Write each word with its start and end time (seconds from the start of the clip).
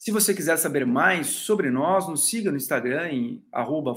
Se 0.00 0.10
você 0.10 0.32
quiser 0.32 0.56
saber 0.56 0.86
mais 0.86 1.26
sobre 1.26 1.70
nós, 1.70 2.08
nos 2.08 2.26
siga 2.26 2.50
no 2.50 2.56
Instagram 2.56 3.10
em 3.10 3.44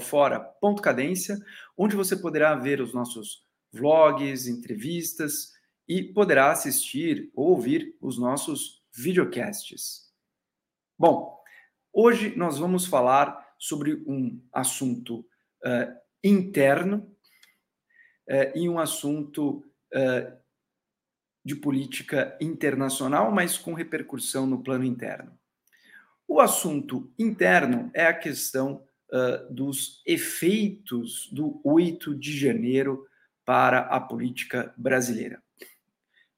fora.cadência, 0.02 1.38
onde 1.78 1.96
você 1.96 2.14
poderá 2.14 2.54
ver 2.54 2.82
os 2.82 2.92
nossos 2.92 3.42
vlogs, 3.72 4.46
entrevistas 4.46 5.54
e 5.88 6.02
poderá 6.02 6.52
assistir 6.52 7.32
ou 7.34 7.52
ouvir 7.52 7.96
os 8.02 8.18
nossos 8.18 8.84
videocasts. 8.94 10.12
Bom, 10.98 11.42
hoje 11.90 12.36
nós 12.36 12.58
vamos 12.58 12.84
falar 12.84 13.54
sobre 13.58 13.94
um 14.06 14.38
assunto 14.52 15.20
uh, 15.20 15.90
interno 16.22 17.16
uh, 18.28 18.58
e 18.58 18.68
um 18.68 18.78
assunto 18.78 19.64
uh, 19.94 20.36
de 21.42 21.56
política 21.56 22.36
internacional, 22.42 23.32
mas 23.32 23.56
com 23.56 23.72
repercussão 23.72 24.46
no 24.46 24.62
plano 24.62 24.84
interno. 24.84 25.42
O 26.26 26.40
assunto 26.40 27.12
interno 27.18 27.90
é 27.94 28.06
a 28.06 28.14
questão 28.14 28.82
uh, 29.12 29.52
dos 29.52 30.02
efeitos 30.06 31.28
do 31.30 31.60
8 31.62 32.14
de 32.14 32.36
janeiro 32.36 33.06
para 33.44 33.80
a 33.80 34.00
política 34.00 34.72
brasileira. 34.76 35.42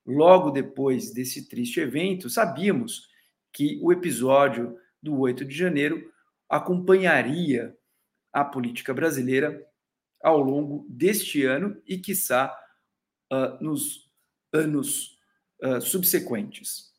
Logo 0.04 0.50
depois 0.50 1.12
desse 1.12 1.48
triste 1.48 1.80
evento, 1.80 2.28
sabíamos 2.28 3.08
que 3.52 3.78
o 3.82 3.92
episódio 3.92 4.78
do 5.02 5.18
8 5.18 5.44
de 5.44 5.56
janeiro 5.56 6.12
acompanharia 6.48 7.76
a 8.32 8.44
política 8.44 8.92
brasileira 8.92 9.66
ao 10.22 10.40
longo 10.40 10.86
deste 10.88 11.44
ano 11.44 11.80
e, 11.86 11.98
quiçá, 11.98 12.56
uh, 13.32 13.64
nos 13.64 14.10
anos 14.52 15.18
uh, 15.62 15.80
subsequentes. 15.80 16.92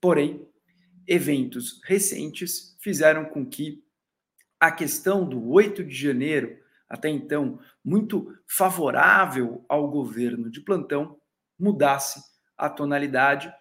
Porém, 0.00 0.48
eventos 1.08 1.80
recentes 1.84 2.76
fizeram 2.78 3.24
com 3.24 3.44
que 3.44 3.82
a 4.60 4.70
questão 4.70 5.26
do 5.26 5.50
8 5.50 5.82
de 5.82 5.94
janeiro, 5.94 6.58
até 6.88 7.08
então 7.08 7.58
muito 7.82 8.36
favorável 8.46 9.64
ao 9.68 9.88
governo 9.88 10.50
de 10.50 10.60
plantão, 10.60 11.18
mudasse 11.58 12.20
a 12.56 12.68
tonalidade 12.68 13.52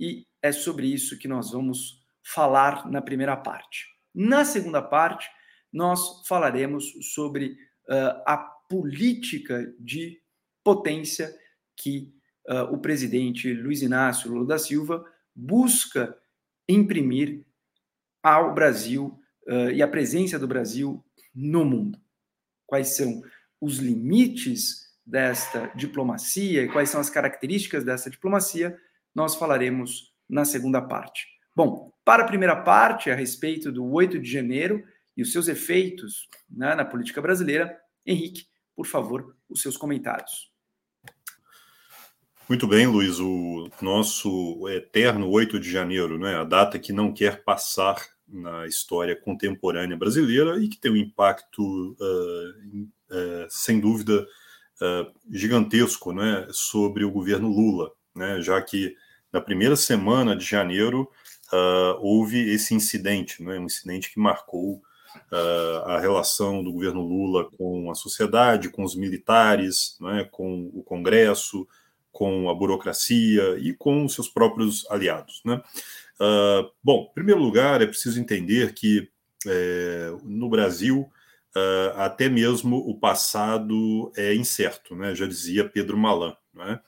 e 0.00 0.26
é 0.40 0.50
sobre 0.50 0.86
isso 0.86 1.18
que 1.18 1.28
nós 1.28 1.52
vamos 1.52 2.02
falar 2.24 2.90
na 2.90 3.02
primeira 3.02 3.36
parte. 3.36 3.86
Na 4.14 4.44
segunda 4.44 4.80
parte, 4.80 5.28
nós 5.72 6.26
falaremos 6.26 6.92
sobre 7.14 7.52
uh, 7.88 8.22
a 8.26 8.36
política 8.68 9.72
de 9.78 10.20
potência 10.64 11.34
que 11.76 12.14
uh, 12.48 12.72
o 12.72 12.78
presidente 12.78 13.52
Luiz 13.52 13.82
Inácio 13.82 14.30
Lula 14.30 14.46
da 14.46 14.58
Silva 14.58 15.04
busca 15.34 16.16
imprimir 16.68 17.44
ao 18.22 18.54
Brasil 18.54 19.18
uh, 19.48 19.70
e 19.70 19.82
a 19.82 19.88
presença 19.88 20.38
do 20.38 20.48
Brasil 20.48 21.04
no 21.34 21.64
mundo. 21.64 21.98
Quais 22.66 22.96
são 22.96 23.22
os 23.60 23.78
limites 23.78 24.82
desta 25.04 25.66
diplomacia 25.74 26.62
e 26.62 26.68
quais 26.68 26.90
são 26.90 27.00
as 27.00 27.10
características 27.10 27.84
dessa 27.84 28.08
diplomacia, 28.08 28.78
nós 29.14 29.34
falaremos 29.34 30.12
na 30.28 30.44
segunda 30.44 30.80
parte. 30.80 31.26
Bom, 31.54 31.92
para 32.04 32.22
a 32.22 32.26
primeira 32.26 32.56
parte, 32.56 33.10
a 33.10 33.14
respeito 33.14 33.70
do 33.70 33.84
8 33.84 34.18
de 34.18 34.30
janeiro 34.30 34.82
e 35.16 35.22
os 35.22 35.32
seus 35.32 35.48
efeitos 35.48 36.28
né, 36.50 36.74
na 36.74 36.84
política 36.84 37.20
brasileira, 37.20 37.78
Henrique, 38.06 38.46
por 38.74 38.86
favor, 38.86 39.36
os 39.48 39.60
seus 39.60 39.76
comentários. 39.76 40.51
Muito 42.48 42.66
bem, 42.66 42.86
Luiz. 42.86 43.20
O 43.20 43.70
nosso 43.80 44.68
eterno 44.68 45.30
8 45.30 45.60
de 45.60 45.70
janeiro, 45.70 46.18
né, 46.18 46.34
a 46.34 46.44
data 46.44 46.78
que 46.78 46.92
não 46.92 47.12
quer 47.12 47.44
passar 47.44 47.96
na 48.26 48.66
história 48.66 49.14
contemporânea 49.14 49.96
brasileira 49.96 50.58
e 50.58 50.68
que 50.68 50.78
tem 50.78 50.90
um 50.90 50.96
impacto, 50.96 51.62
uh, 51.62 52.80
uh, 52.80 53.46
sem 53.48 53.78
dúvida, 53.78 54.26
uh, 54.80 55.12
gigantesco 55.30 56.12
né, 56.12 56.48
sobre 56.50 57.04
o 57.04 57.10
governo 57.10 57.48
Lula, 57.48 57.92
né, 58.14 58.40
já 58.40 58.60
que 58.60 58.96
na 59.32 59.40
primeira 59.40 59.76
semana 59.76 60.36
de 60.36 60.44
janeiro 60.44 61.10
houve 62.00 62.50
esse 62.50 62.74
incidente, 62.74 63.42
né, 63.42 63.58
um 63.58 63.66
incidente 63.66 64.10
que 64.10 64.18
marcou 64.18 64.82
a 65.84 65.98
relação 66.00 66.64
do 66.64 66.72
governo 66.72 67.02
Lula 67.02 67.50
com 67.58 67.90
a 67.90 67.94
sociedade, 67.94 68.70
com 68.70 68.82
os 68.82 68.96
militares, 68.96 69.96
né, 70.00 70.26
com 70.30 70.70
o 70.72 70.82
Congresso, 70.82 71.66
com 72.12 72.48
a 72.48 72.54
burocracia 72.54 73.56
e 73.58 73.72
com 73.72 74.04
os 74.04 74.14
seus 74.14 74.28
próprios 74.28 74.88
aliados. 74.90 75.40
Né? 75.44 75.60
Uh, 76.20 76.70
bom, 76.82 77.08
em 77.10 77.14
primeiro 77.14 77.40
lugar, 77.40 77.82
é 77.82 77.86
preciso 77.86 78.20
entender 78.20 78.74
que 78.74 79.10
é, 79.46 80.14
no 80.22 80.48
Brasil, 80.48 81.10
uh, 81.56 81.96
até 81.96 82.28
mesmo 82.28 82.76
o 82.76 82.96
passado 82.96 84.12
é 84.16 84.34
incerto, 84.34 84.94
né? 84.94 85.14
já 85.14 85.26
dizia 85.26 85.68
Pedro 85.68 85.96
Malan. 85.96 86.36
Né? 86.54 86.78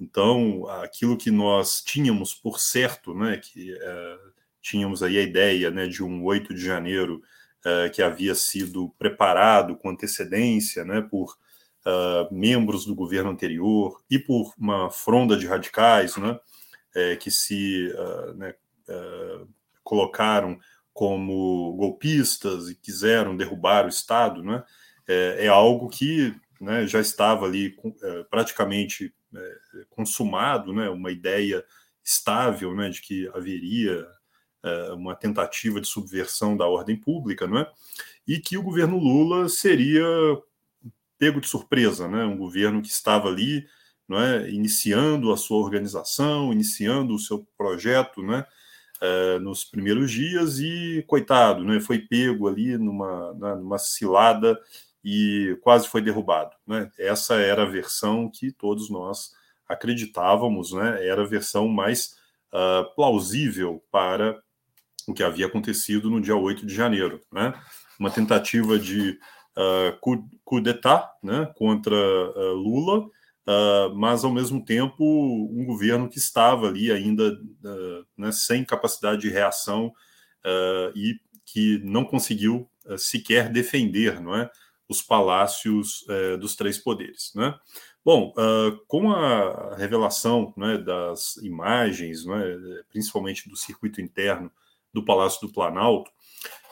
Então, 0.00 0.66
aquilo 0.82 1.16
que 1.16 1.30
nós 1.30 1.80
tínhamos 1.80 2.34
por 2.34 2.58
certo, 2.58 3.14
né, 3.14 3.36
que 3.36 3.72
uh, 3.72 4.32
tínhamos 4.60 5.00
aí 5.00 5.16
a 5.16 5.22
ideia 5.22 5.70
né, 5.70 5.86
de 5.86 6.02
um 6.02 6.24
8 6.24 6.52
de 6.54 6.60
janeiro 6.60 7.22
uh, 7.64 7.88
que 7.92 8.02
havia 8.02 8.34
sido 8.34 8.88
preparado 8.98 9.76
com 9.76 9.90
antecedência 9.90 10.84
né, 10.84 11.00
por 11.00 11.38
uh, 11.86 12.34
membros 12.34 12.84
do 12.84 12.94
governo 12.94 13.30
anterior 13.30 14.00
e 14.10 14.18
por 14.18 14.52
uma 14.58 14.90
fronda 14.90 15.36
de 15.36 15.46
radicais 15.46 16.16
né, 16.16 16.38
é, 16.94 17.16
que 17.16 17.30
se 17.30 17.92
uh, 17.92 18.34
né, 18.34 18.54
uh, 18.88 19.48
colocaram 19.82 20.58
como 20.92 21.74
golpistas 21.74 22.68
e 22.68 22.74
quiseram 22.74 23.36
derrubar 23.36 23.86
o 23.86 23.88
Estado, 23.88 24.42
né, 24.42 24.62
é, 25.08 25.46
é 25.46 25.48
algo 25.48 25.88
que 25.88 26.34
né, 26.60 26.86
já 26.86 27.00
estava 27.00 27.46
ali 27.46 27.76
é, 28.02 28.24
praticamente 28.24 29.12
é, 29.34 29.58
consumado, 29.90 30.72
né, 30.72 30.88
uma 30.90 31.10
ideia 31.10 31.64
estável 32.04 32.74
né, 32.74 32.88
de 32.88 33.00
que 33.00 33.28
haveria 33.34 34.06
é, 34.62 34.92
uma 34.92 35.14
tentativa 35.16 35.80
de 35.80 35.88
subversão 35.88 36.56
da 36.56 36.66
ordem 36.66 36.96
pública, 36.96 37.46
não 37.46 37.58
é? 37.58 37.70
e 38.26 38.38
que 38.38 38.56
o 38.56 38.62
governo 38.62 38.98
Lula 38.98 39.48
seria 39.48 40.04
pego 41.22 41.40
de 41.40 41.46
surpresa, 41.46 42.08
né? 42.08 42.24
Um 42.24 42.36
governo 42.36 42.82
que 42.82 42.88
estava 42.88 43.28
ali, 43.28 43.64
não 44.08 44.20
é, 44.20 44.50
iniciando 44.50 45.32
a 45.32 45.36
sua 45.36 45.58
organização, 45.58 46.52
iniciando 46.52 47.14
o 47.14 47.18
seu 47.20 47.46
projeto, 47.56 48.24
né? 48.24 48.44
É, 49.00 49.38
nos 49.38 49.62
primeiros 49.62 50.10
dias 50.10 50.58
e 50.58 51.04
coitado, 51.06 51.62
né? 51.62 51.78
Foi 51.78 52.00
pego 52.00 52.48
ali 52.48 52.76
numa, 52.76 53.32
numa 53.34 53.78
cilada 53.78 54.58
e 55.04 55.56
quase 55.62 55.86
foi 55.86 56.02
derrubado, 56.02 56.56
né? 56.66 56.90
Essa 56.98 57.34
era 57.36 57.62
a 57.62 57.70
versão 57.70 58.28
que 58.28 58.50
todos 58.50 58.90
nós 58.90 59.30
acreditávamos, 59.68 60.72
né? 60.72 61.06
Era 61.06 61.22
a 61.22 61.26
versão 61.26 61.68
mais 61.68 62.16
uh, 62.52 62.92
plausível 62.96 63.80
para 63.92 64.42
o 65.06 65.14
que 65.14 65.22
havia 65.22 65.46
acontecido 65.46 66.10
no 66.10 66.20
dia 66.20 66.34
8 66.34 66.66
de 66.66 66.74
janeiro, 66.74 67.20
né? 67.32 67.54
Uma 67.96 68.10
tentativa 68.10 68.76
de 68.76 69.20
uh, 69.56 69.98
coup 70.44 70.60
d'etat 70.60 71.10
né, 71.22 71.52
contra 71.56 71.94
uh, 71.94 72.52
Lula, 72.54 73.00
uh, 73.00 73.94
mas 73.94 74.24
ao 74.24 74.32
mesmo 74.32 74.64
tempo 74.64 75.04
um 75.04 75.64
governo 75.64 76.08
que 76.08 76.18
estava 76.18 76.68
ali 76.68 76.90
ainda 76.90 77.38
né, 78.16 78.32
sem 78.32 78.64
capacidade 78.64 79.22
de 79.22 79.30
reação 79.30 79.92
e 80.94 81.20
que 81.44 81.78
não 81.84 82.04
conseguiu 82.04 82.68
sequer 82.98 83.48
defender 83.48 84.20
não 84.20 84.34
é, 84.34 84.50
os 84.88 85.00
palácios 85.00 86.04
dos 86.40 86.56
três 86.56 86.78
poderes. 86.78 87.32
Né? 87.34 87.54
Bom, 88.04 88.32
com 88.88 89.12
a 89.12 89.76
revelação 89.76 90.52
né, 90.56 90.78
das 90.78 91.36
imagens, 91.36 92.24
né, 92.24 92.42
principalmente 92.88 93.48
do 93.48 93.56
circuito 93.56 94.00
interno 94.00 94.50
do 94.92 95.04
Palácio 95.04 95.46
do 95.46 95.52
Planalto, 95.52 96.10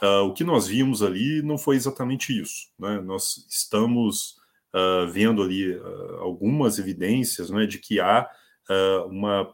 Uh, 0.03 0.27
o 0.27 0.33
que 0.33 0.45
nós 0.45 0.67
vimos 0.67 1.03
ali 1.03 1.43
não 1.43 1.59
foi 1.59 1.77
exatamente 1.77 2.39
isso. 2.39 2.69
Né? 2.79 3.01
Nós 3.01 3.47
estamos 3.49 4.37
uh, 4.75 5.11
vendo 5.11 5.43
ali 5.43 5.75
uh, 5.75 6.17
algumas 6.21 6.79
evidências 6.79 7.51
né, 7.51 7.67
de 7.67 7.79
que 7.79 8.01
há 8.01 8.29
uma 9.09 9.53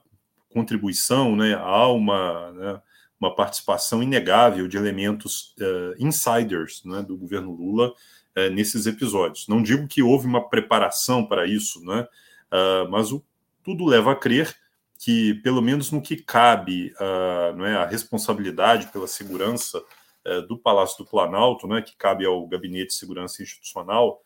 contribuição, 0.57 1.37
né, 1.37 1.55
há 1.55 1.87
uma, 1.89 2.53
né, 2.53 2.81
uma 3.21 3.35
participação 3.35 4.03
inegável 4.03 4.67
de 4.67 4.79
elementos 4.79 5.55
uh, 5.61 5.95
insiders 5.99 6.83
né, 6.83 7.03
do 7.03 7.15
governo 7.15 7.53
Lula 7.53 7.91
uh, 7.91 8.51
nesses 8.55 8.87
episódios. 8.87 9.47
Não 9.49 9.63
digo 9.63 9.87
que 9.87 10.03
houve 10.03 10.27
uma 10.27 10.49
preparação 10.49 11.27
para 11.27 11.47
isso, 11.47 11.85
né, 11.85 12.09
uh, 12.53 12.91
mas 12.91 13.13
o, 13.13 13.23
tudo 13.63 13.85
leva 13.85 14.13
a 14.13 14.17
crer 14.17 14.55
que, 14.99 15.35
pelo 15.43 15.61
menos 15.61 15.91
no 15.91 16.01
que 16.01 16.17
cabe 16.17 16.91
não 17.55 17.67
é, 17.67 17.77
a 17.77 17.85
responsabilidade 17.85 18.87
pela 18.87 19.07
segurança 19.07 19.83
do 20.49 20.59
Palácio 20.59 20.99
do 21.05 21.11
Planalto, 21.11 21.67
né, 21.69 21.83
que 21.83 21.97
cabe 21.97 22.27
ao 22.27 22.47
Gabinete 22.47 22.89
de 22.89 22.95
Segurança 22.95 23.43
Institucional, 23.43 24.21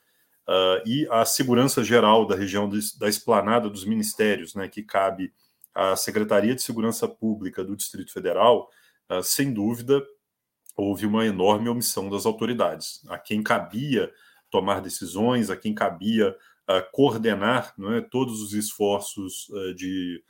e 0.85 1.07
a 1.11 1.25
segurança 1.25 1.85
geral 1.85 2.27
da 2.27 2.35
região 2.35 2.69
de, 2.69 2.81
da 2.99 3.09
esplanada 3.09 3.69
dos 3.69 3.85
ministérios, 3.85 4.55
né, 4.55 4.69
que 4.69 4.83
cabe 4.83 5.33
à 5.75 5.97
Secretaria 5.97 6.55
de 6.55 6.63
Segurança 6.63 7.09
Pública 7.09 7.65
do 7.65 7.77
Distrito 7.77 8.13
Federal, 8.13 8.69
uh, 9.11 9.23
sem 9.23 9.53
dúvida, 9.53 10.05
houve 10.77 11.07
uma 11.07 11.27
enorme 11.27 11.69
omissão 11.69 12.09
das 12.09 12.27
autoridades. 12.27 13.05
A 13.09 13.19
quem 13.19 13.43
cabia 13.43 14.13
tomar 14.51 14.81
decisões, 14.81 15.51
a 15.51 15.57
quem 15.57 15.75
cabia 15.75 16.31
uh, 16.69 16.93
coordenar 16.93 17.75
é, 17.97 18.01
todos 18.01 18.41
os 18.43 18.53
esforços 18.53 19.49
uh, 19.51 19.75
de, 19.75 20.23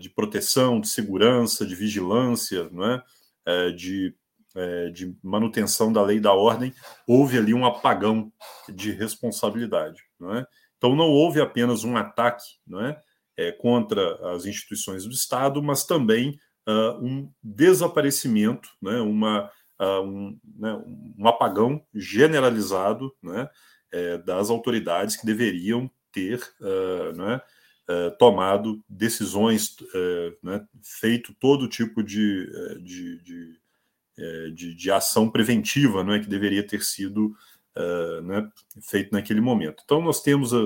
de 0.00 0.08
proteção, 0.08 0.80
de 0.80 0.88
segurança, 0.88 1.66
de 1.66 1.74
vigilância, 1.74 2.70
é, 3.44 3.72
de, 3.72 4.14
de 4.92 5.16
manutenção 5.20 5.92
da 5.92 6.00
lei 6.00 6.18
e 6.18 6.20
da 6.20 6.32
ordem, 6.32 6.72
houve 7.08 7.38
ali 7.38 7.52
um 7.52 7.66
apagão 7.66 8.32
de 8.68 8.92
responsabilidade. 8.92 10.00
Não 10.18 10.36
é? 10.36 10.46
Então, 10.76 10.94
não 10.94 11.06
houve 11.06 11.40
apenas 11.40 11.82
um 11.82 11.96
ataque 11.96 12.44
não 12.66 12.80
é, 12.84 13.00
é, 13.36 13.50
contra 13.52 14.34
as 14.34 14.44
instituições 14.44 15.04
do 15.04 15.12
Estado, 15.12 15.62
mas 15.62 15.84
também 15.84 16.38
uh, 16.68 17.04
um 17.04 17.30
desaparecimento, 17.42 18.68
né, 18.82 19.00
uma, 19.00 19.50
uh, 19.80 20.02
um, 20.02 20.38
né, 20.58 20.74
um, 21.18 21.26
apagão 21.26 21.84
generalizado 21.94 23.14
né, 23.22 23.48
é, 23.92 24.18
das 24.18 24.50
autoridades 24.50 25.16
que 25.16 25.26
deveriam 25.26 25.90
ter 26.12 26.40
uh, 26.60 27.16
né, 27.16 27.40
tomado 28.18 28.82
decisões, 28.88 29.76
né, 30.42 30.66
feito 30.82 31.34
todo 31.34 31.68
tipo 31.68 32.02
de, 32.02 32.46
de, 32.82 33.22
de, 33.22 33.60
de, 34.54 34.74
de 34.74 34.90
ação 34.90 35.28
preventiva 35.28 36.04
né, 36.04 36.18
que 36.20 36.28
deveria 36.28 36.66
ter 36.66 36.82
sido 36.82 37.34
né, 38.22 38.48
feito 38.80 39.10
naquele 39.12 39.40
momento. 39.40 39.82
Então, 39.84 40.00
nós 40.00 40.22
temos 40.22 40.54
a, 40.54 40.58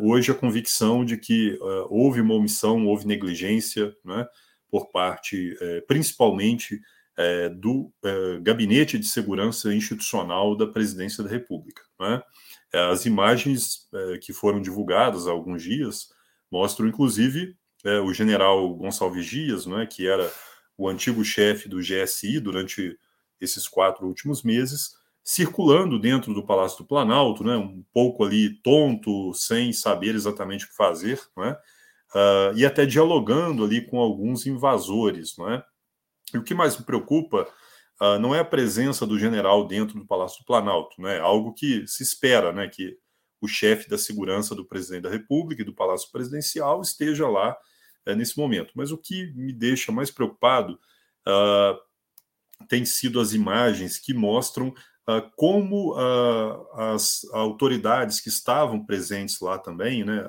hoje 0.00 0.30
a 0.30 0.34
convicção 0.34 1.04
de 1.04 1.16
que 1.16 1.58
houve 1.88 2.20
uma 2.20 2.34
omissão, 2.34 2.86
houve 2.86 3.06
negligência, 3.06 3.94
né, 4.04 4.26
por 4.70 4.90
parte, 4.90 5.56
é, 5.60 5.80
principalmente, 5.82 6.80
é, 7.16 7.48
do 7.48 7.92
é, 8.04 8.38
Gabinete 8.40 8.98
de 8.98 9.06
Segurança 9.06 9.74
Institucional 9.74 10.56
da 10.56 10.66
Presidência 10.66 11.24
da 11.24 11.30
República. 11.30 11.82
Né? 11.98 12.22
As 12.90 13.06
imagens 13.06 13.88
que 14.20 14.32
foram 14.32 14.60
divulgadas 14.60 15.26
há 15.26 15.30
alguns 15.30 15.62
dias 15.62 16.08
mostram, 16.50 16.86
inclusive, 16.86 17.56
o 18.04 18.12
general 18.12 18.74
Gonçalves 18.74 19.24
Dias, 19.24 19.64
né, 19.64 19.86
que 19.86 20.06
era 20.06 20.30
o 20.78 20.88
antigo 20.88 21.24
chefe 21.24 21.68
do 21.68 21.80
GSI 21.80 22.38
durante 22.38 22.96
esses 23.40 23.66
quatro 23.66 24.06
últimos 24.06 24.42
meses, 24.44 24.92
circulando 25.24 25.98
dentro 25.98 26.32
do 26.32 26.46
Palácio 26.46 26.78
do 26.78 26.86
Planalto, 26.86 27.44
né, 27.44 27.56
um 27.56 27.84
pouco 27.92 28.24
ali 28.24 28.54
tonto, 28.62 29.34
sem 29.34 29.72
saber 29.72 30.14
exatamente 30.14 30.64
o 30.64 30.68
que 30.68 30.76
fazer, 30.76 31.20
né, 31.36 31.56
uh, 32.14 32.56
e 32.56 32.64
até 32.64 32.86
dialogando 32.86 33.64
ali 33.64 33.84
com 33.84 33.98
alguns 33.98 34.46
invasores, 34.46 35.36
não 35.36 35.50
é? 35.50 35.62
E 36.32 36.38
o 36.38 36.42
que 36.42 36.54
mais 36.54 36.78
me 36.78 36.84
preocupa 36.84 37.48
uh, 38.00 38.18
não 38.18 38.34
é 38.34 38.40
a 38.40 38.44
presença 38.44 39.06
do 39.06 39.18
general 39.18 39.66
dentro 39.66 39.98
do 39.98 40.06
Palácio 40.06 40.40
do 40.40 40.46
Planalto, 40.46 41.00
né? 41.00 41.18
Algo 41.20 41.54
que 41.54 41.86
se 41.86 42.02
espera, 42.02 42.52
né? 42.52 42.68
Que 42.68 42.98
o 43.40 43.48
chefe 43.48 43.88
da 43.88 43.96
segurança 43.96 44.54
do 44.54 44.66
presidente 44.66 45.04
da 45.04 45.10
República 45.10 45.62
e 45.62 45.64
do 45.64 45.74
Palácio 45.74 46.10
Presidencial 46.10 46.82
esteja 46.82 47.26
lá 47.28 47.56
uh, 48.08 48.14
nesse 48.14 48.38
momento. 48.38 48.72
Mas 48.74 48.90
o 48.90 48.98
que 48.98 49.32
me 49.34 49.52
deixa 49.52 49.92
mais 49.92 50.10
preocupado 50.10 50.78
uh, 51.26 51.78
tem 52.68 52.84
sido 52.84 53.20
as 53.20 53.32
imagens 53.32 53.98
que 53.98 54.14
mostram 54.14 54.68
uh, 54.68 55.30
como 55.36 55.94
as 56.74 57.24
autoridades 57.32 58.20
que 58.20 58.28
estavam 58.28 58.84
presentes 58.84 59.40
lá 59.40 59.58
também, 59.58 60.04
né, 60.04 60.24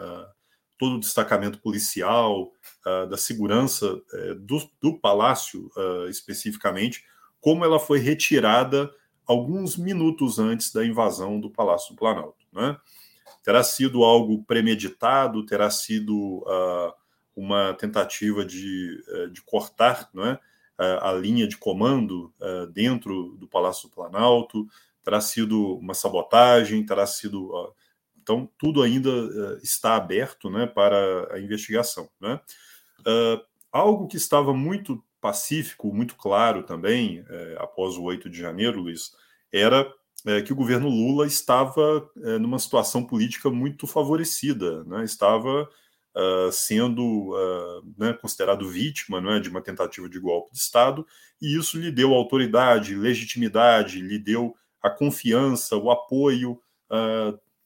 todo 0.79 0.95
o 0.95 0.99
destacamento 0.99 1.59
policial, 1.59 2.53
uh, 2.85 3.07
da 3.07 3.17
segurança 3.17 3.93
uh, 3.93 4.35
do, 4.35 4.69
do, 4.81 4.97
palácio 4.97 5.69
uh, 5.75 6.07
especificamente, 6.07 7.03
como 7.41 7.65
ela 7.65 7.79
foi 7.79 7.99
retirada 7.99 8.89
alguns 9.27 9.77
minutos 9.77 10.39
antes 10.39 10.71
da 10.71 10.85
invasão 10.85 11.39
do 11.39 11.51
Palácio 11.51 11.93
do 11.93 11.99
Planalto. 11.99 12.45
Né? 12.51 12.77
Terá 13.43 13.61
sido 13.63 14.03
algo 14.03 14.43
premeditado, 14.43 15.45
terá 15.45 15.69
sido 15.69 16.43
ah, 16.47 16.93
uma 17.39 17.73
tentativa 17.73 18.45
de, 18.45 19.03
eh, 19.07 19.27
de 19.27 19.41
cortar 19.41 20.09
não 20.13 20.25
é? 20.25 20.39
a 21.01 21.11
linha 21.11 21.45
de 21.45 21.57
comando 21.57 22.33
dentro 22.71 23.35
do 23.37 23.45
Palácio 23.49 23.89
do 23.89 23.93
Planalto, 23.93 24.65
terá 25.03 25.19
sido 25.19 25.75
uma 25.75 25.93
sabotagem, 25.93 26.85
terá 26.85 27.05
sido 27.05 27.51
então, 28.29 28.47
tudo 28.59 28.83
ainda 28.83 29.09
uh, 29.09 29.57
está 29.63 29.95
aberto 29.95 30.51
né, 30.51 30.67
para 30.67 31.33
a 31.33 31.39
investigação. 31.39 32.07
Né? 32.21 32.39
Algo 33.71 34.07
que 34.07 34.17
estava 34.17 34.53
muito 34.53 35.03
pacífico, 35.19 35.91
muito 35.91 36.15
claro 36.15 36.61
também, 36.63 37.25
eh, 37.27 37.57
após 37.59 37.97
o 37.97 38.03
8 38.03 38.29
de 38.29 38.39
janeiro, 38.39 38.81
Luiz, 38.81 39.11
era 39.51 39.91
que 40.45 40.53
o 40.53 40.55
governo 40.55 40.87
Lula 40.87 41.27
estava 41.27 42.09
numa 42.39 42.57
situação 42.57 43.03
política 43.03 43.49
muito 43.49 43.85
favorecida, 43.85 44.83
né? 44.85 45.03
estava 45.03 45.69
uh, 46.19 46.51
sendo 46.51 47.33
né, 47.97 48.13
considerado 48.13 48.67
vítima 48.67 49.21
né, 49.21 49.39
de 49.39 49.49
uma 49.49 49.61
tentativa 49.61 50.09
de 50.09 50.19
golpe 50.19 50.51
de 50.51 50.59
Estado, 50.59 51.05
e 51.41 51.57
isso 51.57 51.79
lhe 51.79 51.91
deu 51.91 52.13
autoridade, 52.13 52.95
legitimidade, 52.95 54.01
lhe 54.01 54.19
deu 54.19 54.55
a 54.81 54.89
confiança, 54.89 55.75
o 55.75 55.89
apoio 55.89 56.59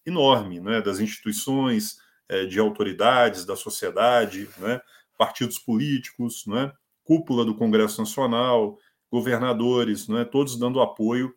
enorme 0.05 0.59
né, 0.59 0.81
das 0.81 0.99
instituições, 0.99 1.97
é, 2.29 2.45
de 2.45 2.59
autoridades, 2.59 3.45
da 3.45 3.55
sociedade, 3.55 4.49
né, 4.57 4.81
partidos 5.17 5.59
políticos, 5.59 6.45
né, 6.47 6.71
cúpula 7.03 7.45
do 7.45 7.55
Congresso 7.55 7.99
Nacional, 7.99 8.77
governadores, 9.11 10.07
né, 10.07 10.25
todos 10.25 10.57
dando 10.57 10.81
apoio, 10.81 11.33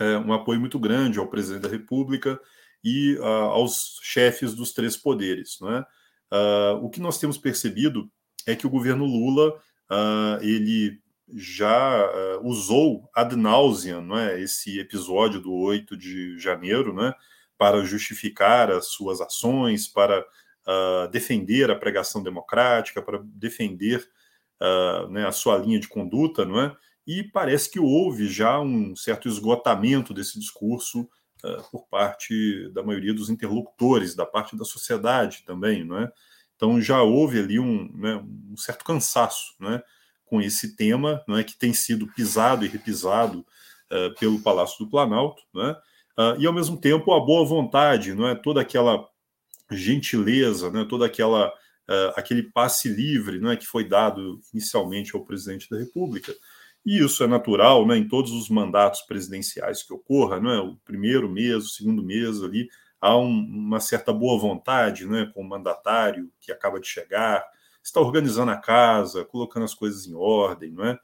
é, 0.00 0.18
um 0.18 0.32
apoio 0.32 0.60
muito 0.60 0.78
grande 0.78 1.18
ao 1.18 1.28
presidente 1.28 1.62
da 1.62 1.68
República 1.68 2.40
e 2.84 3.16
uh, 3.16 3.24
aos 3.24 3.98
chefes 4.02 4.54
dos 4.54 4.72
três 4.72 4.96
poderes. 4.96 5.58
Né? 5.60 5.84
Uh, 6.32 6.84
o 6.84 6.90
que 6.90 7.00
nós 7.00 7.18
temos 7.18 7.38
percebido 7.38 8.10
é 8.46 8.54
que 8.56 8.66
o 8.66 8.70
governo 8.70 9.04
Lula 9.04 9.50
uh, 9.90 10.42
ele 10.42 11.00
já 11.28 12.08
usou 12.44 13.10
ad 13.12 13.34
nauseam 13.34 14.00
né, 14.00 14.40
esse 14.40 14.78
episódio 14.78 15.40
do 15.40 15.52
8 15.52 15.96
de 15.96 16.38
janeiro, 16.38 16.94
né, 16.94 17.12
para 17.58 17.84
justificar 17.84 18.70
as 18.70 18.86
suas 18.86 19.20
ações, 19.20 19.88
para 19.88 20.24
uh, 20.66 21.08
defender 21.10 21.70
a 21.70 21.76
pregação 21.76 22.22
democrática, 22.22 23.00
para 23.00 23.20
defender 23.24 24.06
uh, 24.60 25.08
né, 25.08 25.26
a 25.26 25.32
sua 25.32 25.56
linha 25.58 25.78
de 25.78 25.88
conduta, 25.88 26.44
não 26.44 26.60
é? 26.60 26.76
E 27.06 27.22
parece 27.22 27.70
que 27.70 27.78
houve 27.78 28.28
já 28.28 28.60
um 28.60 28.96
certo 28.96 29.28
esgotamento 29.28 30.12
desse 30.12 30.38
discurso 30.40 31.02
uh, 31.02 31.08
por 31.70 31.86
parte 31.88 32.68
da 32.72 32.82
maioria 32.82 33.14
dos 33.14 33.30
interlocutores, 33.30 34.14
da 34.14 34.26
parte 34.26 34.56
da 34.56 34.64
sociedade 34.64 35.44
também, 35.46 35.84
não 35.84 35.98
é? 35.98 36.10
Então 36.56 36.80
já 36.80 37.02
houve 37.02 37.38
ali 37.38 37.58
um, 37.58 37.90
né, 37.94 38.16
um 38.16 38.56
certo 38.56 38.84
cansaço, 38.84 39.54
né, 39.60 39.82
com 40.24 40.40
esse 40.40 40.74
tema, 40.74 41.22
não 41.28 41.36
é, 41.36 41.44
que 41.44 41.56
tem 41.56 41.72
sido 41.72 42.06
pisado 42.08 42.64
e 42.64 42.68
repisado 42.68 43.46
pelo 44.18 44.40
Palácio 44.40 44.84
do 44.84 44.90
Planalto, 44.90 45.42
não 45.54 45.66
é? 45.66 45.80
Uh, 46.18 46.40
e 46.40 46.46
ao 46.46 46.52
mesmo 46.52 46.78
tempo 46.78 47.12
a 47.12 47.20
boa 47.20 47.44
vontade, 47.44 48.14
não 48.14 48.26
é 48.26 48.34
toda 48.34 48.60
aquela 48.60 49.06
gentileza, 49.70 50.70
né, 50.70 50.86
toda 50.88 51.04
aquela 51.04 51.48
uh, 51.48 52.12
aquele 52.16 52.42
passe 52.42 52.88
livre, 52.88 53.38
não 53.38 53.50
é 53.50 53.56
que 53.56 53.66
foi 53.66 53.86
dado 53.86 54.40
inicialmente 54.52 55.14
ao 55.14 55.24
presidente 55.24 55.68
da 55.68 55.78
República. 55.78 56.34
E 56.86 57.04
isso 57.04 57.24
é 57.24 57.26
natural, 57.26 57.84
né, 57.86 57.96
em 57.98 58.06
todos 58.06 58.30
os 58.30 58.48
mandatos 58.48 59.02
presidenciais 59.02 59.82
que 59.82 59.92
ocorra, 59.92 60.40
não 60.40 60.50
é 60.50 60.60
o 60.60 60.76
primeiro 60.84 61.28
mês, 61.28 61.64
o 61.64 61.68
segundo 61.68 62.02
mês 62.02 62.42
ali 62.42 62.68
há 63.00 63.16
um, 63.18 63.28
uma 63.28 63.80
certa 63.80 64.12
boa 64.12 64.38
vontade, 64.38 65.04
né, 65.04 65.30
com 65.34 65.42
o 65.42 65.48
mandatário 65.48 66.30
que 66.40 66.52
acaba 66.52 66.78
de 66.80 66.86
chegar, 66.86 67.44
está 67.82 68.00
organizando 68.00 68.52
a 68.52 68.56
casa, 68.56 69.24
colocando 69.24 69.64
as 69.64 69.74
coisas 69.74 70.06
em 70.06 70.14
ordem, 70.14 70.70
não 70.70 70.84
é? 70.84 70.98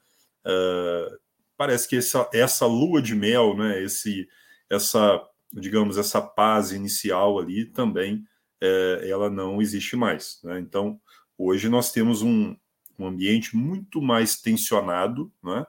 Uh, 0.45 1.17
parece 1.55 1.87
que 1.87 1.97
essa, 1.97 2.29
essa 2.33 2.65
lua 2.65 3.01
de 3.01 3.13
mel, 3.13 3.55
né, 3.55 3.83
esse 3.83 4.27
essa, 4.69 5.21
digamos, 5.51 5.97
essa 5.97 6.21
paz 6.21 6.71
inicial 6.71 7.37
ali 7.39 7.65
também 7.65 8.23
é, 8.61 9.09
ela 9.09 9.29
não 9.29 9.61
existe 9.61 9.95
mais. 9.95 10.39
Né? 10.43 10.59
Então, 10.59 10.99
hoje 11.37 11.67
nós 11.69 11.91
temos 11.91 12.21
um, 12.21 12.55
um 12.97 13.07
ambiente 13.07 13.55
muito 13.55 14.01
mais 14.01 14.39
tensionado, 14.39 15.31
né, 15.43 15.65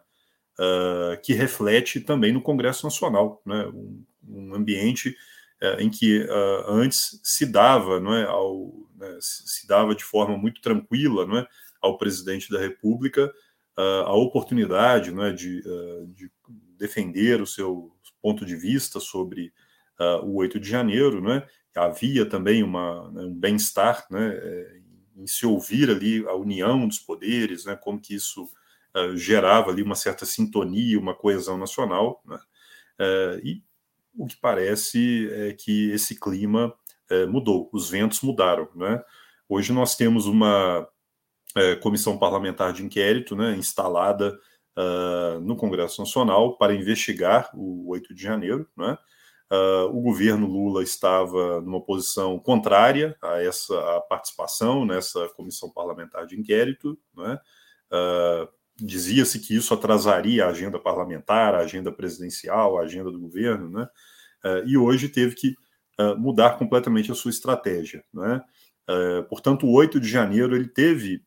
uh, 0.59 1.21
que 1.23 1.33
reflete 1.33 2.01
também 2.01 2.33
no 2.33 2.43
Congresso 2.43 2.85
Nacional, 2.85 3.41
né, 3.45 3.67
um, 3.67 4.05
um 4.29 4.55
ambiente 4.55 5.17
uh, 5.63 5.81
em 5.81 5.91
que 5.91 6.21
uh, 6.21 6.65
antes 6.69 7.21
se 7.23 7.47
dava, 7.47 8.01
né, 8.01 8.25
ao, 8.25 8.73
né, 8.97 9.19
se 9.21 9.67
dava 9.67 9.95
de 9.95 10.05
forma 10.05 10.37
muito 10.37 10.61
tranquila, 10.61 11.27
né, 11.27 11.47
ao 11.81 11.99
presidente 11.99 12.51
da 12.51 12.59
República 12.59 13.33
a 13.77 14.15
oportunidade, 14.15 15.11
né, 15.11 15.33
de, 15.33 15.61
de 16.15 16.31
defender 16.79 17.43
o 17.43 17.47
seu 17.47 17.91
ponto 18.23 18.47
de 18.47 18.55
vista 18.55 19.01
sobre 19.01 19.53
o 20.23 20.37
8 20.37 20.61
de 20.61 20.69
janeiro, 20.69 21.21
havia 21.75 22.25
também 22.25 22.63
uma, 22.63 23.11
né, 23.11 23.23
um 23.23 23.35
bem-estar 23.35 24.07
né, 24.11 24.33
é, 24.33 24.81
em 25.17 25.27
se 25.27 25.47
ouvir 25.47 25.91
ali 25.91 26.27
a 26.27 26.35
união 26.35 26.87
dos 26.87 26.99
poderes, 26.99 27.65
né, 27.65 27.77
como 27.77 28.01
que 28.01 28.15
isso 28.15 28.45
uh, 28.95 29.17
gerava 29.17 29.71
ali 29.71 29.83
uma 29.83 29.95
certa 29.95 30.27
sintonia, 30.27 30.99
uma 30.99 31.15
coesão 31.15 31.57
nacional, 31.57 32.23
né, 32.25 32.37
uh, 33.01 33.47
e 33.47 33.63
o 34.17 34.27
que 34.27 34.37
parece 34.37 35.29
é 35.33 35.53
que 35.53 35.91
esse 35.91 36.19
clima 36.19 36.73
uh, 37.11 37.29
mudou, 37.29 37.69
os 37.73 37.91
ventos 37.91 38.21
mudaram. 38.21 38.69
Né? 38.75 39.03
Hoje 39.49 39.73
nós 39.73 39.97
temos 39.97 40.27
uma 40.27 40.89
comissão 41.83 42.19
parlamentar 42.19 42.73
de 42.73 42.85
inquérito 42.85 43.37
né, 43.37 43.57
instalada 43.57 44.37
no 45.41 45.55
Congresso 45.55 46.01
Nacional 46.01 46.59
para 46.59 46.75
investigar 46.75 47.49
o 47.55 47.89
8 47.91 48.13
de 48.13 48.21
janeiro, 48.21 48.69
né? 48.77 48.99
Uh, 49.53 49.85
o 49.95 50.01
governo 50.01 50.47
Lula 50.47 50.83
estava 50.83 51.61
numa 51.61 51.81
posição 51.81 52.39
contrária 52.39 53.15
a 53.23 53.43
essa 53.43 53.79
a 53.97 54.01
participação 54.01 54.87
nessa 54.87 55.29
comissão 55.31 55.71
parlamentar 55.71 56.27
de 56.27 56.39
inquérito. 56.39 56.99
Né? 57.15 57.39
Uh, 57.93 58.49
Dizia-se 58.77 59.39
que 59.39 59.55
isso 59.55 59.73
atrasaria 59.73 60.45
a 60.45 60.49
agenda 60.49 60.81
parlamentar, 60.81 61.55
a 61.55 61.59
agenda 61.59 61.93
presidencial, 61.93 62.77
a 62.77 62.83
agenda 62.83 63.09
do 63.09 63.21
governo, 63.21 63.71
né? 63.71 63.87
Uh, 64.45 64.67
e 64.67 64.77
hoje 64.77 65.09
teve 65.09 65.37
que 65.37 65.55
mudar 66.19 66.59
completamente 66.59 67.13
a 67.13 67.15
sua 67.15 67.31
estratégia. 67.31 68.03
Né? 68.13 68.43
portanto, 69.29 69.65
o 69.65 69.73
8 69.73 70.01
de 70.01 70.09
janeiro 70.09 70.57
ele 70.57 70.67
teve 70.67 71.23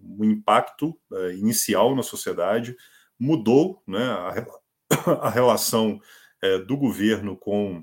um 0.00 0.22
impacto 0.22 0.96
inicial 1.36 1.92
na 1.96 2.02
sociedade, 2.04 2.76
mudou 3.18 3.82
né, 3.88 4.04
a, 4.04 4.46
a 5.26 5.30
relação 5.30 6.00
é, 6.42 6.58
do 6.58 6.76
governo 6.76 7.36
com 7.36 7.82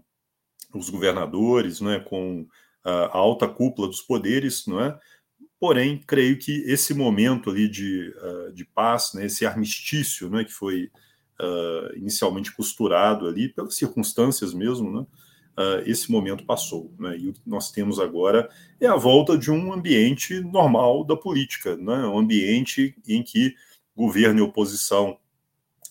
os 0.74 0.89
governadores, 0.89 1.82
né, 1.82 2.00
com 2.00 2.48
a 2.84 3.18
alta 3.18 3.48
cúpula 3.48 3.88
dos 3.88 4.01
poderes, 4.01 4.66
não 4.68 4.80
é? 4.80 4.98
Porém, 5.60 6.01
creio 6.08 6.38
que 6.39 6.62
esse 6.62 6.94
momento 6.94 7.50
ali 7.50 7.68
de, 7.68 8.13
uh, 8.18 8.54
de 8.54 8.63
paz, 8.63 9.12
né, 9.13 9.25
esse 9.25 9.46
armistício, 9.46 10.30
né, 10.30 10.46
que 10.46 10.54
foi 10.54 10.89
uh, 11.39 11.98
inicialmente 11.98 12.56
costurado 12.56 13.28
ali 13.28 13.50
pelas 13.50 13.75
circunstâncias 13.75 14.54
mesmo, 14.54 14.89
né, 14.89 15.00
uh, 15.01 15.84
esse 15.86 16.10
momento 16.10 16.46
passou, 16.46 16.94
né, 16.98 17.18
e 17.18 17.28
o 17.28 17.34
que 17.34 17.42
nós 17.46 17.72
temos 17.72 18.00
agora 18.00 18.50
é 18.80 18.88
a 18.88 18.96
volta 18.96 19.38
de 19.38 19.51
um 19.51 19.74
ambiente 19.74 20.39
normal 20.39 21.04
da 21.04 21.18
política, 21.18 21.75
né, 21.75 22.08
um 22.08 22.18
ambiente 22.18 22.96
em 23.06 23.22
que 23.22 23.54
governo 23.94 24.39
e 24.39 24.44
oposição 24.44 25.18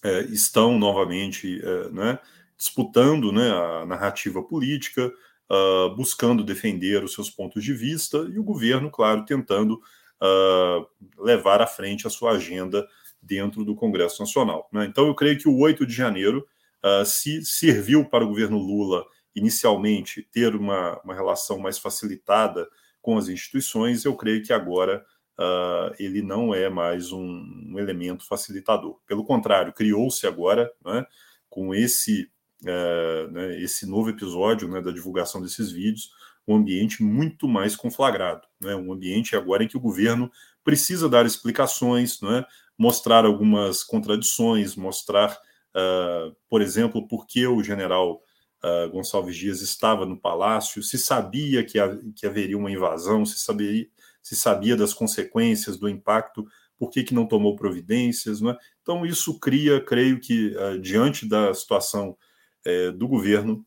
eh, 0.03 0.23
estão 0.31 0.79
novamente, 0.79 1.61
né, 1.93 2.19
disputando 2.59 3.31
né, 3.31 3.51
a 3.51 3.87
narrativa 3.87 4.43
política, 4.43 5.13
uh, 5.51 5.95
buscando 5.95 6.43
defender 6.43 7.05
os 7.05 7.15
seus 7.15 7.31
pontos 7.31 7.63
de 7.63 7.73
vista, 7.73 8.19
e 8.31 8.39
o 8.39 8.43
governo, 8.43 8.91
claro, 8.91 9.25
tentando 9.25 9.81
uh, 10.21 11.25
levar 11.25 11.63
à 11.63 11.67
frente 11.67 12.07
a 12.07 12.11
sua 12.11 12.33
agenda 12.33 12.87
dentro 13.23 13.65
do 13.65 13.77
Congresso 13.77 14.21
Nacional. 14.21 14.69
Né? 14.73 14.87
Então, 14.87 15.07
eu 15.07 15.15
creio 15.15 15.39
que 15.39 15.49
o 15.49 15.57
8 15.59 15.87
de 15.87 15.95
janeiro 15.95 16.47
uh, 16.85 17.05
se 17.07 17.45
serviu 17.45 18.05
para 18.05 18.25
o 18.25 18.29
governo 18.29 18.59
Lula, 18.59 19.07
inicialmente, 19.35 20.27
ter 20.33 20.57
uma, 20.57 21.01
uma 21.05 21.15
relação 21.15 21.59
mais 21.59 21.79
facilitada 21.79 22.69
com 23.01 23.17
as 23.17 23.29
instituições, 23.29 24.05
eu 24.05 24.17
creio 24.17 24.43
que 24.43 24.53
agora 24.53 25.05
Uh, 25.41 25.95
ele 26.01 26.21
não 26.21 26.53
é 26.53 26.69
mais 26.69 27.13
um, 27.13 27.23
um, 27.23 27.79
elemento 27.79 28.27
facilitador. 28.27 28.99
Pelo 29.07 29.25
contrário, 29.25 29.73
criou-se 29.73 30.27
agora, 30.27 30.69
né, 30.85 31.07
com 31.49 31.73
esse 31.73 32.29
é, 32.67 33.29
né, 33.31 33.61
esse 33.63 33.87
novo 33.87 34.11
episódio 34.11 34.69
né, 34.69 34.81
da 34.81 34.91
divulgação 34.91 35.41
desses 35.41 35.71
vídeos, 35.71 36.11
um 36.47 36.57
ambiente 36.57 37.03
muito 37.03 37.47
mais 37.47 37.77
conflagrado, 37.77 38.47
né, 38.61 38.75
um 38.75 38.93
ambiente 38.93 39.37
agora 39.37 39.63
em 39.63 39.69
que 39.69 39.77
o 39.77 39.81
governo 39.81 40.31
precisa 40.65 41.09
dar 41.09 41.27
explicações, 41.27 42.21
né, 42.21 42.45
mostrar 42.77 43.25
algumas 43.25 43.83
contradições, 43.83 44.77
mostrar, 44.77 45.37
uh, 45.75 46.35
por 46.49 46.63
exemplo, 46.63 47.07
por 47.07 47.27
que 47.27 47.47
o 47.47 47.63
general 47.63 48.23
uh, 48.65 48.89
Gonçalves 48.91 49.37
Dias 49.37 49.61
estava 49.61 50.07
no 50.07 50.19
palácio, 50.19 50.83
se 50.83 50.97
sabia 50.97 51.65
que, 51.65 51.79
ha 51.79 51.97
que 52.15 52.27
haveria 52.27 52.57
uma 52.57 52.71
invasão, 52.71 53.27
se 53.27 53.39
sabia, 53.41 53.87
se 54.23 54.37
sabia 54.37 54.77
das 54.77 54.95
consequências, 54.95 55.77
do 55.77 55.89
impacto, 55.89 56.47
por 56.79 56.91
que, 56.91 57.03
que 57.03 57.15
não 57.15 57.27
tomou 57.27 57.57
providências. 57.57 58.41
Né? 58.41 58.57
Então, 58.81 59.05
isso 59.05 59.39
cria, 59.41 59.81
creio 59.81 60.21
que, 60.21 60.55
uh, 60.57 60.79
diante 60.79 61.27
da 61.27 61.53
situação 61.53 62.17
é, 62.65 62.91
do 62.91 63.07
governo, 63.09 63.65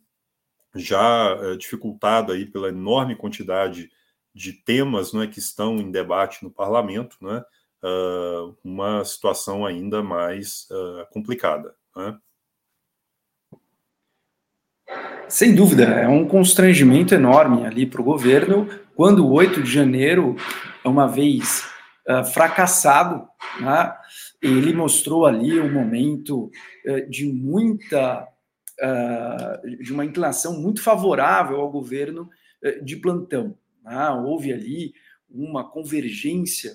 já 0.76 1.38
é, 1.42 1.58
aí 2.32 2.46
pela 2.46 2.70
enorme 2.70 3.16
quantidade 3.16 3.90
de 4.34 4.54
temas 4.54 5.14
né, 5.14 5.28
que 5.28 5.40
estão 5.40 5.78
em 5.78 5.92
debate 5.92 6.44
no 6.44 6.50
parlamento, 6.50 7.18
né, 7.22 7.44
uh, 7.84 8.56
uma 8.64 9.04
situação 9.04 9.66
ainda 9.66 10.02
mais 10.02 10.68
uh, 10.72 11.06
complicada. 11.12 11.76
Né? 11.96 12.18
Sem 15.28 15.54
dúvida, 15.56 15.84
é 15.84 16.08
um 16.08 16.28
constrangimento 16.28 17.14
enorme 17.14 17.66
ali 17.66 17.86
para 17.86 18.02
o 18.02 18.06
governo 18.06 18.68
quando 18.96 19.26
o 19.26 19.32
8 19.32 19.64
de 19.64 19.72
janeiro, 19.72 20.36
uma 20.84 21.08
vez 21.08 21.66
uh, 22.08 22.24
fracassado, 22.24 23.28
né, 23.60 23.94
ele 24.42 24.74
mostrou 24.74 25.26
ali 25.26 25.60
um 25.60 25.72
momento 25.72 26.52
uh, 26.86 27.10
de 27.10 27.26
muita 27.26 28.28
de 29.80 29.94
uma 29.94 30.04
inclinação 30.04 30.60
muito 30.60 30.82
favorável 30.82 31.58
ao 31.62 31.72
governo 31.72 32.30
uh, 32.64 32.84
de 32.84 32.96
plantão. 32.96 33.58
Né? 33.84 34.10
Houve 34.10 34.52
ali 34.52 34.94
uma 35.30 35.70
convergência 35.70 36.74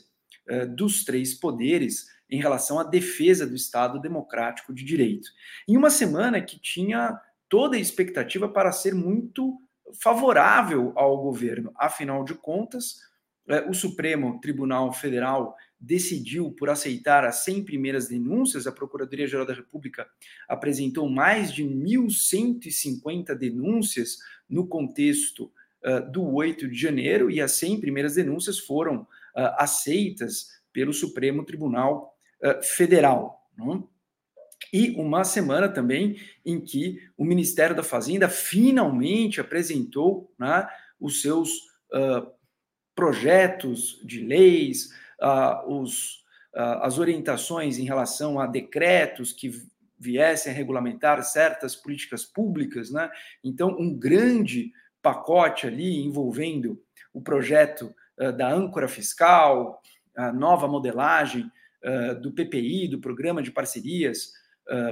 uh, 0.49 0.67
dos 0.67 1.05
três 1.05 1.35
poderes 1.35 2.07
em 2.31 2.41
relação 2.41 2.79
à 2.79 2.85
defesa 2.85 3.47
do 3.47 3.55
Estado 3.55 4.01
democrático 4.01 4.73
de 4.73 4.85
direito. 4.85 5.29
Em 5.69 5.77
uma 5.77 5.91
semana 5.91 6.41
que 6.41 6.61
tinha 6.61 7.21
toda 7.49 7.77
a 7.77 7.81
expectativa 7.81 8.49
para 8.49 8.73
ser 8.73 8.95
muito 8.95 9.61
favorável 10.01 10.93
ao 10.97 11.23
governo, 11.23 11.73
afinal 11.77 12.25
de 12.25 12.35
contas, 12.35 12.97
o 13.69 13.75
Supremo 13.75 14.41
Tribunal 14.41 14.93
Federal 14.93 15.55
decidiu 15.79 16.51
por 16.53 16.71
aceitar 16.71 17.25
as 17.25 17.45
100 17.45 17.65
primeiras 17.65 18.09
denúncias, 18.09 18.67
a 18.67 18.73
Procuradoria-Geral 18.73 19.47
da 19.47 19.55
República 19.55 20.07
apresentou 20.49 21.09
mais 21.09 21.53
de 21.53 21.65
1.150 21.65 23.35
denúncias 23.35 24.17
no 24.49 24.67
contexto 24.67 25.53
uh, 25.85 26.11
do 26.11 26.25
8 26.35 26.69
de 26.69 26.79
janeiro, 26.79 27.31
e 27.31 27.41
as 27.41 27.53
100 27.53 27.81
primeiras 27.81 28.15
denúncias 28.15 28.59
foram 28.59 29.03
uh, 29.03 29.07
aceitas 29.59 30.49
pelo 30.73 30.93
Supremo 30.93 31.45
Tribunal 31.45 32.17
uh, 32.43 32.63
Federal. 32.63 33.47
Não? 33.57 33.89
E 34.73 34.91
uma 34.93 35.25
semana 35.25 35.69
também 35.69 36.19
em 36.45 36.61
que 36.61 37.01
o 37.17 37.25
Ministério 37.25 37.77
da 37.77 37.83
Fazenda 37.83 38.29
finalmente 38.29 39.41
apresentou 39.41 40.33
né, 40.39 40.67
os 40.99 41.21
seus 41.21 41.51
projetos 42.95 44.01
de 44.05 44.25
leis, 44.25 44.91
uh, 45.21 45.81
os, 45.81 46.25
uh, 46.55 46.83
as 46.83 46.99
orientações 46.99 47.79
em 47.79 47.85
relação 47.85 48.41
a 48.41 48.47
decretos 48.47 49.33
que 49.33 49.51
viessem 49.99 50.53
a 50.53 50.55
regulamentar 50.55 51.23
certas 51.23 51.75
políticas 51.75 52.25
públicas, 52.25 52.91
né? 52.91 53.11
Então, 53.43 53.71
um 53.79 53.97
grande 53.97 54.73
pacote 55.03 55.67
ali 55.67 56.05
envolvendo 56.05 56.83
o 57.13 57.21
projeto 57.21 57.95
uh, 58.21 58.33
da 58.33 58.53
âncora 58.53 58.89
fiscal, 58.89 59.81
a 60.17 60.33
nova 60.33 60.67
modelagem 60.67 61.51
do 62.21 62.33
PPI, 62.33 62.89
do 62.89 62.99
Programa 62.99 63.41
de 63.41 63.53
Parcerias 63.53 64.33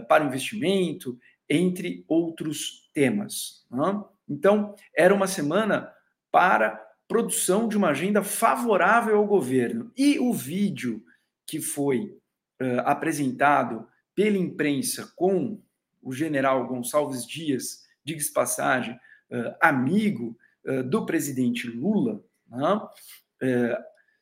para 0.07 0.23
Investimento, 0.23 1.19
entre 1.49 2.04
outros 2.07 2.88
temas. 2.93 3.66
Né? 3.71 4.04
Então, 4.28 4.76
era 4.95 5.12
uma 5.12 5.26
semana 5.26 5.93
para 6.31 6.84
produção 7.06 7.68
de 7.68 7.76
uma 7.76 7.90
agenda 7.90 8.23
favorável 8.23 9.16
ao 9.16 9.26
governo. 9.26 9.92
E 9.96 10.18
o 10.18 10.32
vídeo 10.32 11.04
que 11.46 11.61
foi 11.61 12.16
uh, 12.61 12.80
apresentado 12.84 13.87
pela 14.14 14.38
imprensa 14.38 15.12
com 15.16 15.61
o 16.02 16.12
general 16.12 16.66
Gonçalves 16.66 17.26
Dias, 17.26 17.84
diga-se 18.04 18.32
passagem, 18.32 18.94
uh, 18.94 19.54
amigo 19.61 20.37
uh, 20.66 20.82
do 20.82 21.04
presidente 21.04 21.68
Lula, 21.68 22.23
né, 22.49 22.80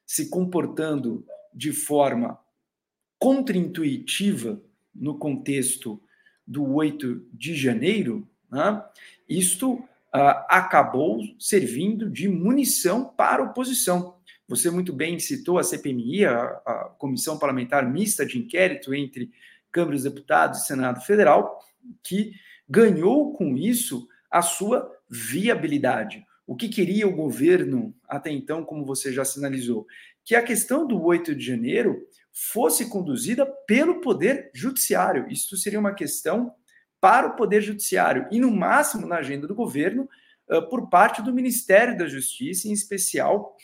se 0.05 0.31
comportando 0.31 1.25
de 1.55 1.71
forma 1.73 2.39
contraintuitiva 3.19 4.61
no 4.93 5.17
contexto 5.17 6.03
do 6.47 6.75
8 6.75 7.29
de 7.33 7.55
janeiro, 7.55 8.29
né, 8.51 8.85
isto 9.29 9.87
acabou 10.13 11.21
servindo 11.39 12.11
de 12.11 12.29
munição 12.29 13.05
para 13.05 13.43
a 13.43 13.47
oposição. 13.47 14.17
Você 14.47 14.71
muito 14.71 14.93
bem 14.93 15.19
citou 15.19 15.59
a 15.59 15.65
CPMI, 15.65 16.27
a, 16.27 16.43
a 16.43 16.95
Comissão 16.99 17.39
Parlamentar 17.39 17.91
Mista 17.91 18.27
de 18.27 18.39
Inquérito 18.39 18.95
entre 18.95 19.31
Câmara 19.71 19.95
dos 19.95 20.05
Deputados 20.05 20.61
e 20.61 20.67
Senado 20.67 21.01
Federal, 21.01 21.59
que 22.05 22.33
ganhou 22.69 23.33
com 23.33 23.57
isso 23.57 24.07
a 24.31 24.43
sua 24.43 24.91
viabilidade. 25.09 26.25
O 26.47 26.55
que 26.55 26.69
queria 26.69 27.09
o 27.09 27.17
governo 27.17 27.95
até 28.07 28.31
então, 28.31 28.65
como 28.65 28.85
você 28.85 29.13
já 29.13 29.25
sinalizou? 29.25 29.87
Que 30.25 30.35
a 30.35 30.43
questão 30.43 30.87
do 30.87 31.03
8 31.03 31.35
de 31.35 31.47
janeiro 31.47 32.07
fosse 32.31 32.89
conduzida 32.89 33.47
pelo 33.67 34.01
Poder 34.01 34.51
Judiciário. 34.55 35.27
Isso 35.31 35.57
seria 35.57 35.81
uma 35.81 35.95
questão 35.95 36.53
para 37.03 37.27
o 37.27 37.35
Poder 37.35 37.61
Judiciário 37.61 38.29
e, 38.31 38.39
no 38.39 38.49
máximo, 38.49 39.09
na 39.09 39.17
agenda 39.17 39.49
do 39.49 39.57
governo, 39.57 40.09
uh, 40.49 40.63
por 40.69 40.89
parte 40.89 41.21
do 41.21 41.35
Ministério 41.35 41.99
da 41.99 42.07
Justiça, 42.07 42.69
em 42.69 42.73
especial 42.73 43.57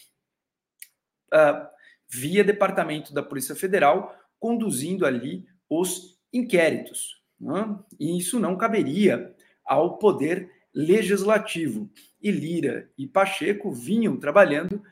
uh, 1.33 1.69
via 2.09 2.43
Departamento 2.43 3.15
da 3.15 3.23
Polícia 3.23 3.55
Federal, 3.55 4.13
conduzindo 4.41 5.07
ali 5.07 5.47
os 5.71 6.19
inquéritos. 6.33 7.23
Né? 7.41 7.79
E 8.01 8.19
isso 8.19 8.41
não 8.41 8.57
caberia 8.57 9.33
ao 9.65 9.99
Poder 9.99 10.51
Legislativo. 10.75 11.89
E 12.21 12.33
Lira 12.33 12.91
e 12.99 13.07
Pacheco 13.07 13.71
vinham 13.71 14.17
trabalhando 14.17 14.83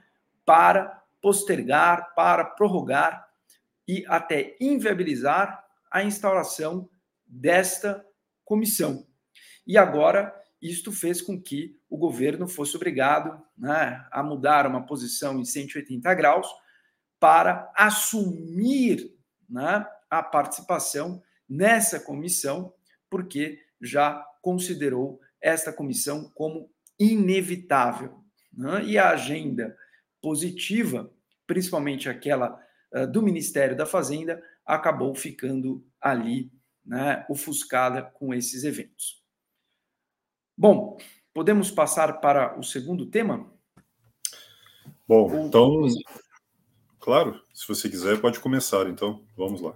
para 0.44 1.02
postergar, 1.20 2.14
para 2.14 2.44
prorrogar 2.44 3.28
e 3.88 4.04
até 4.06 4.56
inviabilizar 4.60 5.64
a 5.90 6.04
instauração 6.04 6.88
desta 7.26 8.05
comissão. 8.46 9.06
E 9.66 9.76
agora, 9.76 10.32
isto 10.62 10.90
fez 10.90 11.20
com 11.20 11.38
que 11.38 11.78
o 11.90 11.98
governo 11.98 12.48
fosse 12.48 12.76
obrigado 12.76 13.38
né, 13.58 14.06
a 14.10 14.22
mudar 14.22 14.66
uma 14.66 14.86
posição 14.86 15.38
em 15.38 15.44
180 15.44 16.14
graus 16.14 16.48
para 17.20 17.70
assumir 17.76 19.12
né, 19.50 19.86
a 20.08 20.22
participação 20.22 21.22
nessa 21.48 22.00
comissão, 22.00 22.72
porque 23.10 23.60
já 23.80 24.24
considerou 24.40 25.20
esta 25.40 25.72
comissão 25.72 26.30
como 26.34 26.70
inevitável. 26.98 28.24
Né? 28.52 28.84
E 28.84 28.98
a 28.98 29.10
agenda 29.10 29.76
positiva, 30.22 31.10
principalmente 31.46 32.08
aquela 32.08 32.60
uh, 32.92 33.06
do 33.06 33.22
Ministério 33.22 33.76
da 33.76 33.86
Fazenda, 33.86 34.42
acabou 34.64 35.14
ficando 35.14 35.84
ali 36.00 36.50
né, 36.86 37.26
ofuscada 37.28 38.02
com 38.02 38.32
esses 38.32 38.64
eventos. 38.64 39.22
Bom, 40.56 40.96
podemos 41.34 41.70
passar 41.70 42.20
para 42.20 42.58
o 42.58 42.62
segundo 42.62 43.06
tema? 43.06 43.52
Bom, 45.06 45.46
então, 45.46 45.86
claro, 46.98 47.40
se 47.52 47.66
você 47.68 47.88
quiser, 47.88 48.20
pode 48.20 48.40
começar, 48.40 48.88
então, 48.88 49.24
vamos 49.36 49.60
lá. 49.60 49.74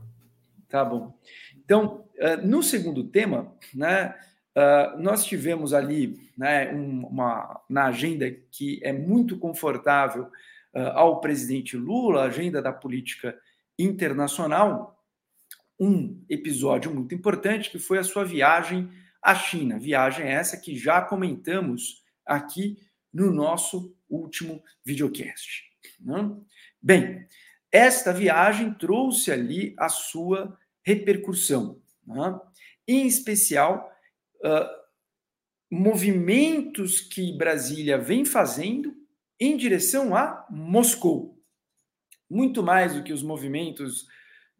Tá 0.68 0.84
bom. 0.84 1.12
Então, 1.56 2.08
uh, 2.18 2.46
no 2.46 2.62
segundo 2.62 3.04
tema, 3.04 3.52
né, 3.74 4.16
uh, 4.56 4.98
nós 5.00 5.24
tivemos 5.24 5.74
ali 5.74 6.30
né, 6.36 6.72
um, 6.72 7.06
uma, 7.06 7.60
na 7.68 7.86
agenda 7.86 8.30
que 8.30 8.80
é 8.82 8.92
muito 8.92 9.38
confortável 9.38 10.24
uh, 10.74 10.90
ao 10.94 11.20
presidente 11.20 11.76
Lula, 11.76 12.22
a 12.22 12.26
agenda 12.26 12.62
da 12.62 12.72
política 12.72 13.36
internacional, 13.78 14.99
um 15.80 16.22
episódio 16.28 16.94
muito 16.94 17.14
importante 17.14 17.70
que 17.70 17.78
foi 17.78 17.98
a 17.98 18.04
sua 18.04 18.22
viagem 18.22 18.90
à 19.22 19.34
China. 19.34 19.78
Viagem 19.78 20.26
essa 20.26 20.58
que 20.58 20.76
já 20.76 21.00
comentamos 21.00 22.04
aqui 22.26 22.76
no 23.10 23.32
nosso 23.32 23.96
último 24.06 24.62
videocast. 24.84 25.64
Né? 25.98 26.36
Bem, 26.82 27.26
esta 27.72 28.12
viagem 28.12 28.74
trouxe 28.74 29.32
ali 29.32 29.74
a 29.78 29.88
sua 29.88 30.58
repercussão, 30.82 31.80
né? 32.06 32.38
em 32.86 33.06
especial 33.06 33.90
uh, 34.44 34.80
movimentos 35.70 37.00
que 37.00 37.32
Brasília 37.38 37.96
vem 37.96 38.26
fazendo 38.26 38.94
em 39.38 39.56
direção 39.56 40.14
a 40.14 40.46
Moscou. 40.50 41.42
Muito 42.28 42.62
mais 42.62 42.94
do 42.94 43.02
que 43.02 43.12
os 43.12 43.22
movimentos 43.22 44.06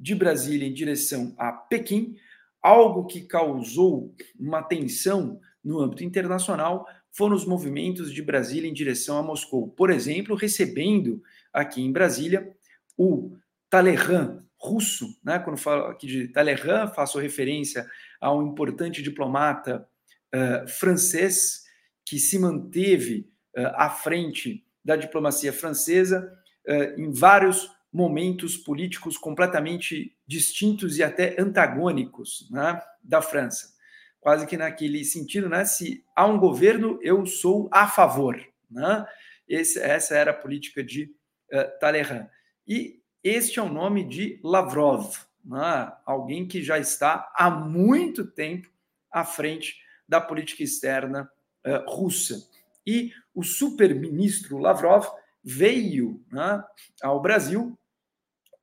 de 0.00 0.14
Brasília 0.14 0.66
em 0.66 0.72
direção 0.72 1.34
a 1.36 1.52
Pequim, 1.52 2.16
algo 2.62 3.06
que 3.06 3.20
causou 3.20 4.14
uma 4.38 4.62
tensão 4.62 5.38
no 5.62 5.78
âmbito 5.78 6.02
internacional 6.02 6.86
foram 7.12 7.36
os 7.36 7.44
movimentos 7.44 8.12
de 8.12 8.22
Brasília 8.22 8.68
em 8.68 8.72
direção 8.72 9.18
a 9.18 9.22
Moscou. 9.22 9.68
Por 9.68 9.90
exemplo, 9.90 10.34
recebendo 10.34 11.22
aqui 11.52 11.82
em 11.82 11.92
Brasília 11.92 12.56
o 12.96 13.36
Talleyrand 13.68 14.42
russo, 14.56 15.18
né? 15.24 15.38
quando 15.38 15.58
falo 15.58 15.84
aqui 15.86 16.06
de 16.06 16.28
Talleyrand, 16.28 16.88
faço 16.88 17.18
referência 17.18 17.88
a 18.20 18.32
um 18.32 18.46
importante 18.46 19.02
diplomata 19.02 19.86
uh, 20.34 20.68
francês 20.68 21.64
que 22.04 22.18
se 22.18 22.38
manteve 22.38 23.28
uh, 23.56 23.72
à 23.74 23.90
frente 23.90 24.64
da 24.84 24.96
diplomacia 24.96 25.52
francesa 25.52 26.30
uh, 26.66 27.00
em 27.00 27.10
vários 27.10 27.70
momentos 27.92 28.57
políticos 28.57 29.18
completamente 29.18 30.16
distintos 30.26 30.98
e 30.98 31.03
até 31.03 31.40
antagônicos 31.40 32.48
né, 32.50 32.81
da 33.03 33.20
França. 33.20 33.74
Quase 34.20 34.46
que 34.46 34.57
naquele 34.57 35.05
sentido, 35.05 35.48
né, 35.48 35.64
se 35.64 36.05
há 36.14 36.26
um 36.26 36.38
governo, 36.38 36.98
eu 37.03 37.26
sou 37.26 37.68
a 37.72 37.88
favor. 37.88 38.40
Né? 38.70 39.07
Esse, 39.48 39.81
essa 39.81 40.14
era 40.14 40.31
a 40.31 40.35
política 40.35 40.85
de 40.85 41.12
uh, 41.53 41.79
Talleyrand. 41.81 42.29
E 42.66 43.00
este 43.24 43.59
é 43.59 43.62
o 43.62 43.72
nome 43.72 44.05
de 44.05 44.38
Lavrov, 44.44 45.12
né? 45.44 45.92
alguém 46.07 46.46
que 46.46 46.62
já 46.62 46.79
está 46.79 47.33
há 47.35 47.50
muito 47.50 48.24
tempo 48.24 48.70
à 49.11 49.24
frente 49.24 49.76
da 50.09 50.20
política 50.20 50.62
externa 50.62 51.29
uh, 51.66 51.90
russa. 51.90 52.48
E 52.87 53.12
o 53.35 53.42
super-ministro 53.42 54.59
Lavrov 54.59 55.07
veio 55.42 56.22
né, 56.31 56.62
ao 57.03 57.20
Brasil 57.20 57.79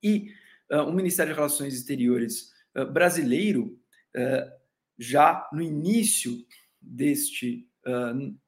e 0.02 0.32
uh, 0.70 0.82
o 0.82 0.92
Ministério 0.92 1.32
de 1.32 1.36
Relações 1.36 1.74
Exteriores 1.74 2.52
uh, 2.76 2.86
brasileiro, 2.86 3.78
uh, 4.16 4.50
já 4.98 5.48
no 5.52 5.62
início 5.62 6.36
deste 6.80 7.66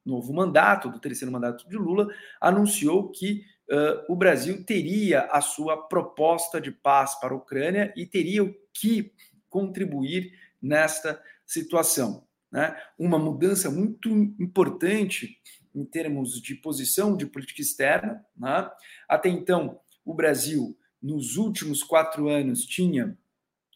novo 0.05 0.31
mandato, 0.33 0.87
do 0.87 0.99
terceiro 0.99 1.31
mandato 1.31 1.67
de 1.67 1.75
Lula, 1.75 2.07
anunciou 2.39 3.09
que 3.09 3.43
o 4.07 4.15
Brasil 4.15 4.63
teria 4.63 5.21
a 5.31 5.41
sua 5.41 5.87
proposta 5.87 6.61
de 6.61 6.69
paz 6.69 7.19
para 7.19 7.33
a 7.33 7.37
Ucrânia 7.37 7.91
e 7.97 8.05
teria 8.05 8.53
que 8.71 9.11
contribuir 9.49 10.31
nesta 10.61 11.19
situação. 11.43 12.27
Né? 12.51 12.75
Uma 12.99 13.17
mudança 13.17 13.71
muito 13.71 14.09
importante 14.09 15.39
em 15.73 15.85
termos 15.85 16.41
de 16.41 16.53
posição 16.55 17.15
de 17.15 17.25
política 17.25 17.61
externa. 17.61 18.23
Né? 18.37 18.69
Até 19.07 19.29
então, 19.29 19.79
o 20.05 20.13
Brasil 20.13 20.77
nos 21.01 21.37
últimos 21.37 21.83
quatro 21.83 22.29
anos 22.29 22.65
tinha 22.65 23.17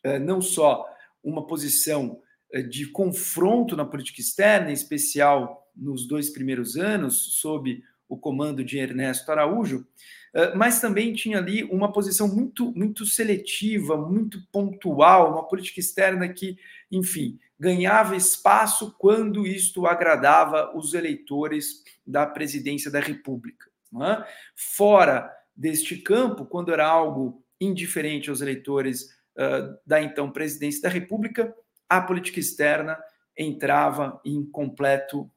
eh, 0.04 0.20
não 0.20 0.42
só 0.42 0.86
uma 1.24 1.48
posição 1.48 2.22
eh, 2.52 2.62
de 2.62 2.86
confronto 2.88 3.76
na 3.76 3.86
política 3.86 4.22
externa, 4.22 4.70
em 4.70 4.74
especial 4.74 5.68
nos 5.76 6.08
dois 6.08 6.30
primeiros 6.30 6.78
anos, 6.78 7.40
sob 7.40 7.84
o 8.08 8.16
comando 8.16 8.64
de 8.64 8.78
Ernesto 8.78 9.32
Araújo, 9.32 9.88
eh, 10.34 10.54
mas 10.54 10.80
também 10.80 11.14
tinha 11.14 11.40
ali 11.40 11.64
uma 11.64 11.92
posição 11.92 12.28
muito, 12.28 12.72
muito 12.74 13.06
seletiva, 13.06 13.98
muito 13.98 14.40
pontual, 14.52 15.32
uma 15.32 15.48
política 15.48 15.80
externa 15.80 16.30
que, 16.30 16.58
enfim, 16.92 17.40
ganhava 17.60 18.16
espaço 18.16 18.96
quando 19.00 19.48
isto 19.48 19.88
agradava 19.88 20.78
os 20.78 20.94
eleitores 20.94 21.84
da 22.06 22.26
presidência 22.26 22.92
da 22.92 23.00
República. 23.00 23.66
É? 24.02 24.28
Fora 24.56 25.32
deste 25.56 25.98
campo, 25.98 26.46
quando 26.46 26.74
era 26.74 26.86
algo 26.86 27.44
indiferente 27.60 28.30
aos 28.30 28.42
eleitores 28.42 29.04
uh, 29.38 29.78
da 29.86 30.02
então 30.02 30.32
presidência 30.32 30.82
da 30.82 30.90
República, 30.90 31.56
a 31.88 32.02
política 32.02 32.40
externa 32.40 33.00
entrava 33.38 34.20
em 34.26 34.44
completo 34.46 35.30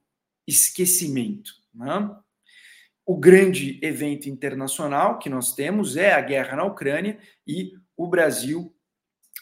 esquecimento. 0.47 1.53
Né? 1.75 2.17
O 3.07 3.17
grande 3.17 3.79
evento 3.83 4.29
internacional 4.29 5.19
que 5.19 5.29
nós 5.29 5.55
temos 5.55 5.97
é 5.97 6.13
a 6.13 6.21
guerra 6.21 6.57
na 6.57 6.65
Ucrânia 6.65 7.19
e 7.47 7.73
o 7.97 8.09
Brasil 8.09 8.75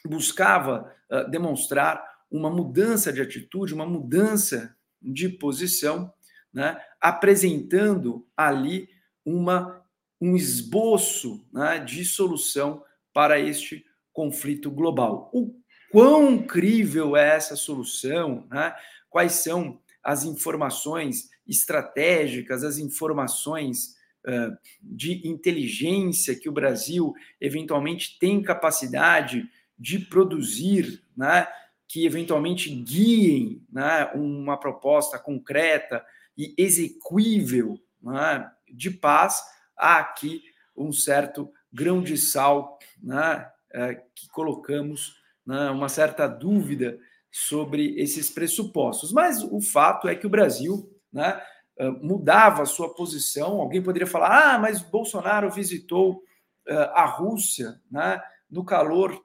buscava 0.04 0.92
uh, 1.10 1.30
demonstrar 1.30 2.04
uma 2.30 2.50
mudança 2.50 3.12
de 3.12 3.20
atitude, 3.20 3.74
uma 3.74 3.86
mudança 3.86 4.76
de 5.00 5.28
posição, 5.28 6.12
né? 6.52 6.78
apresentando 7.00 8.26
ali 8.36 8.88
uma 9.24 9.85
um 10.20 10.36
esboço 10.36 11.44
né, 11.52 11.78
de 11.78 12.04
solução 12.04 12.82
para 13.12 13.38
este 13.38 13.84
conflito 14.12 14.70
global. 14.70 15.30
O 15.32 15.54
quão 15.90 16.38
crível 16.38 17.16
é 17.16 17.36
essa 17.36 17.56
solução? 17.56 18.46
Né? 18.50 18.74
Quais 19.10 19.32
são 19.32 19.80
as 20.02 20.24
informações 20.24 21.28
estratégicas, 21.46 22.64
as 22.64 22.78
informações 22.78 23.96
uh, 24.26 24.56
de 24.80 25.26
inteligência 25.26 26.34
que 26.34 26.48
o 26.48 26.52
Brasil 26.52 27.14
eventualmente 27.40 28.18
tem 28.18 28.42
capacidade 28.42 29.48
de 29.78 29.98
produzir, 29.98 31.02
né? 31.16 31.46
que 31.88 32.04
eventualmente 32.04 32.70
guiem 32.70 33.64
né? 33.70 34.10
uma 34.14 34.58
proposta 34.58 35.18
concreta 35.18 36.04
e 36.36 36.54
execuível 36.58 37.78
né? 38.02 38.50
de 38.72 38.90
paz, 38.90 39.42
há 39.76 39.98
aqui 39.98 40.42
um 40.76 40.92
certo 40.92 41.50
grão 41.72 42.02
de 42.02 42.16
sal 42.16 42.78
né? 43.02 43.48
É, 43.72 43.94
que 44.14 44.28
colocamos 44.28 45.16
né? 45.46 45.70
uma 45.70 45.88
certa 45.88 46.26
dúvida 46.26 46.98
sobre 47.30 47.94
esses 48.00 48.30
pressupostos. 48.30 49.12
Mas 49.12 49.42
o 49.42 49.60
fato 49.60 50.08
é 50.08 50.14
que 50.14 50.26
o 50.26 50.30
Brasil 50.30 50.90
né, 51.12 51.40
ah, 51.78 51.90
mudava 52.00 52.62
a 52.62 52.66
sua 52.66 52.94
posição. 52.94 53.60
Alguém 53.60 53.82
poderia 53.82 54.06
falar: 54.06 54.54
ah, 54.54 54.58
mas 54.58 54.80
Bolsonaro 54.80 55.50
visitou 55.50 56.22
uh, 56.68 56.90
a 56.94 57.04
Rússia 57.04 57.80
né, 57.90 58.20
no 58.50 58.64
calor 58.64 59.20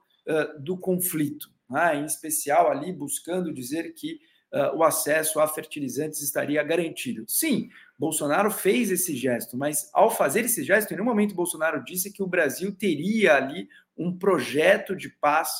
do 0.60 0.78
conflito, 0.78 1.48
né, 1.68 1.96
em 1.96 2.04
especial 2.04 2.70
ali 2.70 2.92
buscando 2.92 3.52
dizer 3.52 3.92
que 3.92 4.20
uh, 4.52 4.76
o 4.76 4.84
acesso 4.84 5.40
a 5.40 5.48
fertilizantes 5.48 6.22
estaria 6.22 6.62
garantido. 6.62 7.24
Sim, 7.26 7.70
Bolsonaro 7.98 8.50
fez 8.50 8.90
esse 8.90 9.16
gesto, 9.16 9.56
mas 9.56 9.90
ao 9.92 10.10
fazer 10.10 10.44
esse 10.44 10.62
gesto, 10.62 10.92
em 10.92 10.96
nenhum 10.96 11.08
momento 11.08 11.34
Bolsonaro 11.34 11.82
disse 11.84 12.12
que 12.12 12.22
o 12.22 12.26
Brasil 12.26 12.74
teria 12.74 13.36
ali 13.36 13.68
um 13.96 14.16
projeto 14.16 14.94
de 14.94 15.08
paz 15.08 15.50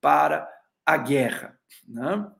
para 0.00 0.48
a 0.84 0.96
guerra. 0.96 1.58
Né? 1.86 2.30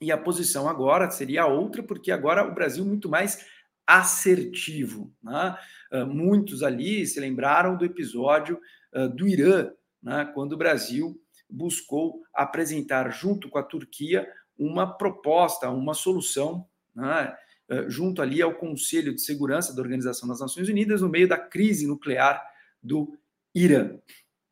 E 0.00 0.10
a 0.10 0.18
posição 0.18 0.68
agora 0.68 1.10
seria 1.10 1.46
outra, 1.46 1.82
porque 1.82 2.10
agora 2.10 2.46
o 2.46 2.54
Brasil 2.54 2.84
muito 2.84 3.08
mais 3.08 3.46
assertivo. 3.86 5.12
Né? 5.22 5.56
Uh, 5.92 6.06
muitos 6.06 6.62
ali 6.62 7.06
se 7.06 7.20
lembraram 7.20 7.76
do 7.76 7.84
episódio 7.84 8.58
uh, 8.94 9.08
do 9.08 9.26
Irã, 9.26 9.70
né? 10.02 10.30
quando 10.34 10.52
o 10.52 10.58
Brasil 10.58 11.20
buscou 11.48 12.22
apresentar 12.34 13.10
junto 13.10 13.48
com 13.48 13.58
a 13.58 13.62
Turquia 13.62 14.26
uma 14.64 14.86
proposta, 14.86 15.70
uma 15.70 15.94
solução, 15.94 16.66
né? 16.94 17.34
uh, 17.70 17.90
junto 17.90 18.22
ali 18.22 18.40
ao 18.40 18.54
Conselho 18.54 19.14
de 19.14 19.20
Segurança 19.20 19.74
da 19.74 19.82
Organização 19.82 20.28
das 20.28 20.40
Nações 20.40 20.68
Unidas 20.68 21.00
no 21.00 21.08
meio 21.08 21.28
da 21.28 21.38
crise 21.38 21.86
nuclear 21.86 22.42
do 22.82 23.18
Irã. 23.54 23.98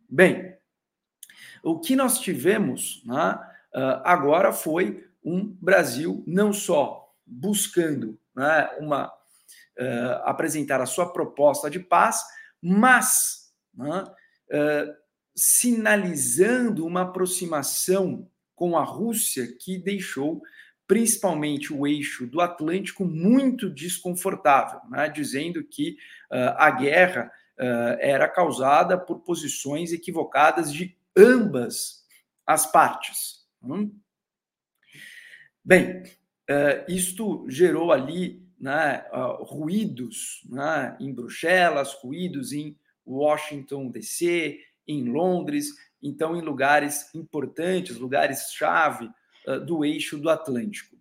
Bem, 0.09 0.57
o 1.62 1.79
que 1.79 1.94
nós 1.94 2.18
tivemos 2.18 3.03
né, 3.05 3.38
uh, 3.75 4.03
agora 4.05 4.53
foi 4.53 5.07
um 5.23 5.46
Brasil 5.61 6.25
não 6.27 6.53
só 6.53 7.12
buscando 7.27 8.18
né, 8.35 8.68
uma 8.79 9.07
uh, 9.07 10.23
apresentar 10.25 10.81
a 10.81 10.87
sua 10.87 11.12
proposta 11.12 11.70
de 11.70 11.79
paz, 11.79 12.23
mas 12.61 13.53
uh, 13.77 15.01
sinalizando 15.35 16.87
uma 16.87 17.03
aproximação 17.03 18.30
com 18.61 18.77
a 18.77 18.85
Rússia 18.85 19.49
que 19.59 19.79
deixou 19.79 20.42
principalmente 20.87 21.73
o 21.73 21.87
eixo 21.87 22.27
do 22.27 22.42
Atlântico 22.42 23.07
muito 23.07 23.70
desconfortável, 23.70 24.81
né, 24.90 25.09
dizendo 25.09 25.64
que 25.64 25.96
a 26.31 26.70
guerra 26.73 27.33
era 28.01 28.29
causada 28.29 28.99
por 28.99 29.20
posições 29.20 29.92
equivocadas 29.92 30.70
de 30.73 30.94
ambas 31.16 32.05
as 32.44 32.70
partes. 32.70 33.46
Hum? 33.62 33.92
Bem, 35.64 36.03
uh, 36.51 36.85
isto 36.88 37.46
gerou 37.49 37.92
ali 37.92 38.42
né, 38.59 39.05
uh, 39.12 39.44
ruídos 39.44 40.44
né, 40.49 40.96
em 40.99 41.12
Bruxelas, 41.14 41.92
ruídos 41.94 42.53
em 42.53 42.77
Washington 43.07 43.88
DC, 43.88 44.59
em 44.87 45.05
Londres, 45.11 45.69
então 46.03 46.37
em 46.37 46.40
lugares 46.40 47.14
importantes, 47.14 47.97
lugares-chave 47.97 49.11
uh, 49.47 49.61
do 49.61 49.85
eixo 49.85 50.19
do 50.19 50.31
Atlântico. 50.31 51.01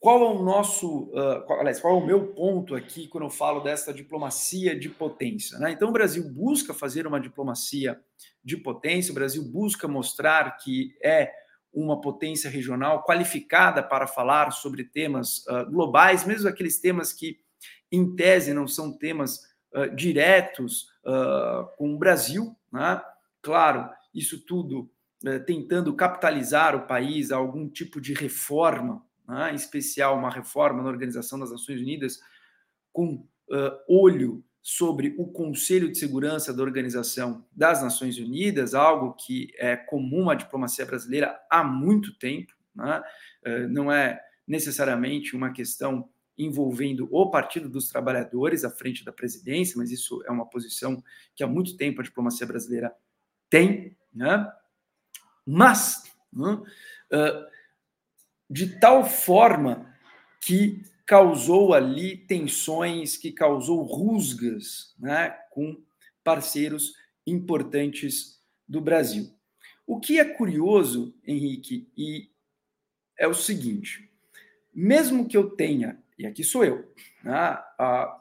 Qual 0.00 0.22
é 0.22 0.30
o 0.30 0.42
nosso, 0.42 1.10
uh, 1.10 1.44
qual, 1.46 1.60
aliás, 1.60 1.78
qual 1.78 1.94
é 1.94 2.02
o 2.02 2.06
meu 2.06 2.28
ponto 2.28 2.74
aqui 2.74 3.06
quando 3.06 3.24
eu 3.24 3.30
falo 3.30 3.60
dessa 3.60 3.92
diplomacia 3.92 4.74
de 4.74 4.88
potência? 4.88 5.58
Né? 5.58 5.72
Então, 5.72 5.90
o 5.90 5.92
Brasil 5.92 6.26
busca 6.26 6.72
fazer 6.72 7.06
uma 7.06 7.20
diplomacia 7.20 8.00
de 8.42 8.56
potência, 8.56 9.12
o 9.12 9.14
Brasil 9.14 9.44
busca 9.44 9.86
mostrar 9.86 10.56
que 10.56 10.96
é 11.02 11.30
uma 11.70 12.00
potência 12.00 12.48
regional 12.48 13.04
qualificada 13.04 13.82
para 13.82 14.06
falar 14.06 14.50
sobre 14.52 14.84
temas 14.84 15.46
uh, 15.46 15.70
globais, 15.70 16.24
mesmo 16.24 16.48
aqueles 16.48 16.80
temas 16.80 17.12
que, 17.12 17.38
em 17.92 18.16
tese, 18.16 18.54
não 18.54 18.66
são 18.66 18.96
temas 18.96 19.40
uh, 21.04 21.66
com 21.76 21.94
o 21.94 21.98
Brasil. 21.98 22.56
Né? 22.72 23.02
Claro, 23.42 23.90
isso 24.14 24.44
tudo 24.44 24.90
tentando 25.46 25.94
capitalizar 25.94 26.74
o 26.74 26.86
país 26.86 27.30
a 27.30 27.36
algum 27.36 27.68
tipo 27.68 28.00
de 28.00 28.14
reforma 28.14 29.04
né, 29.30 29.52
em 29.52 29.54
especial 29.54 30.18
uma 30.18 30.30
reforma 30.30 30.82
na 30.82 30.88
Organização 30.88 31.38
das 31.38 31.52
Nações 31.52 31.80
Unidas, 31.80 32.18
com 32.92 33.14
uh, 33.14 33.78
olho 33.88 34.44
sobre 34.60 35.14
o 35.16 35.26
Conselho 35.26 35.90
de 35.90 35.98
Segurança 35.98 36.52
da 36.52 36.62
Organização 36.62 37.46
das 37.52 37.80
Nações 37.80 38.18
Unidas, 38.18 38.74
algo 38.74 39.14
que 39.14 39.52
é 39.56 39.76
comum 39.76 40.28
à 40.28 40.34
diplomacia 40.34 40.84
brasileira 40.84 41.40
há 41.48 41.62
muito 41.62 42.18
tempo, 42.18 42.52
né? 42.74 43.00
uh, 43.46 43.68
não 43.68 43.90
é 43.90 44.20
necessariamente 44.46 45.36
uma 45.36 45.52
questão 45.52 46.08
envolvendo 46.44 47.08
o 47.10 47.30
Partido 47.30 47.68
dos 47.68 47.88
Trabalhadores 47.88 48.64
à 48.64 48.70
frente 48.70 49.04
da 49.04 49.12
presidência, 49.12 49.76
mas 49.76 49.90
isso 49.90 50.22
é 50.26 50.30
uma 50.30 50.46
posição 50.46 51.02
que 51.34 51.42
há 51.42 51.46
muito 51.46 51.76
tempo 51.76 52.00
a 52.00 52.04
diplomacia 52.04 52.46
brasileira 52.46 52.94
tem, 53.48 53.96
né? 54.12 54.50
Mas 55.46 56.04
né, 56.32 56.62
de 58.48 58.78
tal 58.78 59.04
forma 59.04 59.92
que 60.40 60.82
causou 61.06 61.74
ali 61.74 62.16
tensões, 62.16 63.16
que 63.16 63.32
causou 63.32 63.82
rusgas 63.82 64.94
né, 64.98 65.30
com 65.50 65.82
parceiros 66.22 66.94
importantes 67.26 68.40
do 68.66 68.80
Brasil. 68.80 69.28
O 69.86 69.98
que 69.98 70.20
é 70.20 70.24
curioso, 70.24 71.12
Henrique, 71.26 71.90
e 71.96 72.30
é 73.18 73.26
o 73.26 73.34
seguinte: 73.34 74.08
mesmo 74.72 75.26
que 75.26 75.36
eu 75.36 75.50
tenha, 75.50 75.99
e 76.20 76.26
aqui 76.26 76.44
sou 76.44 76.62
eu, 76.62 76.92
né, 77.24 77.58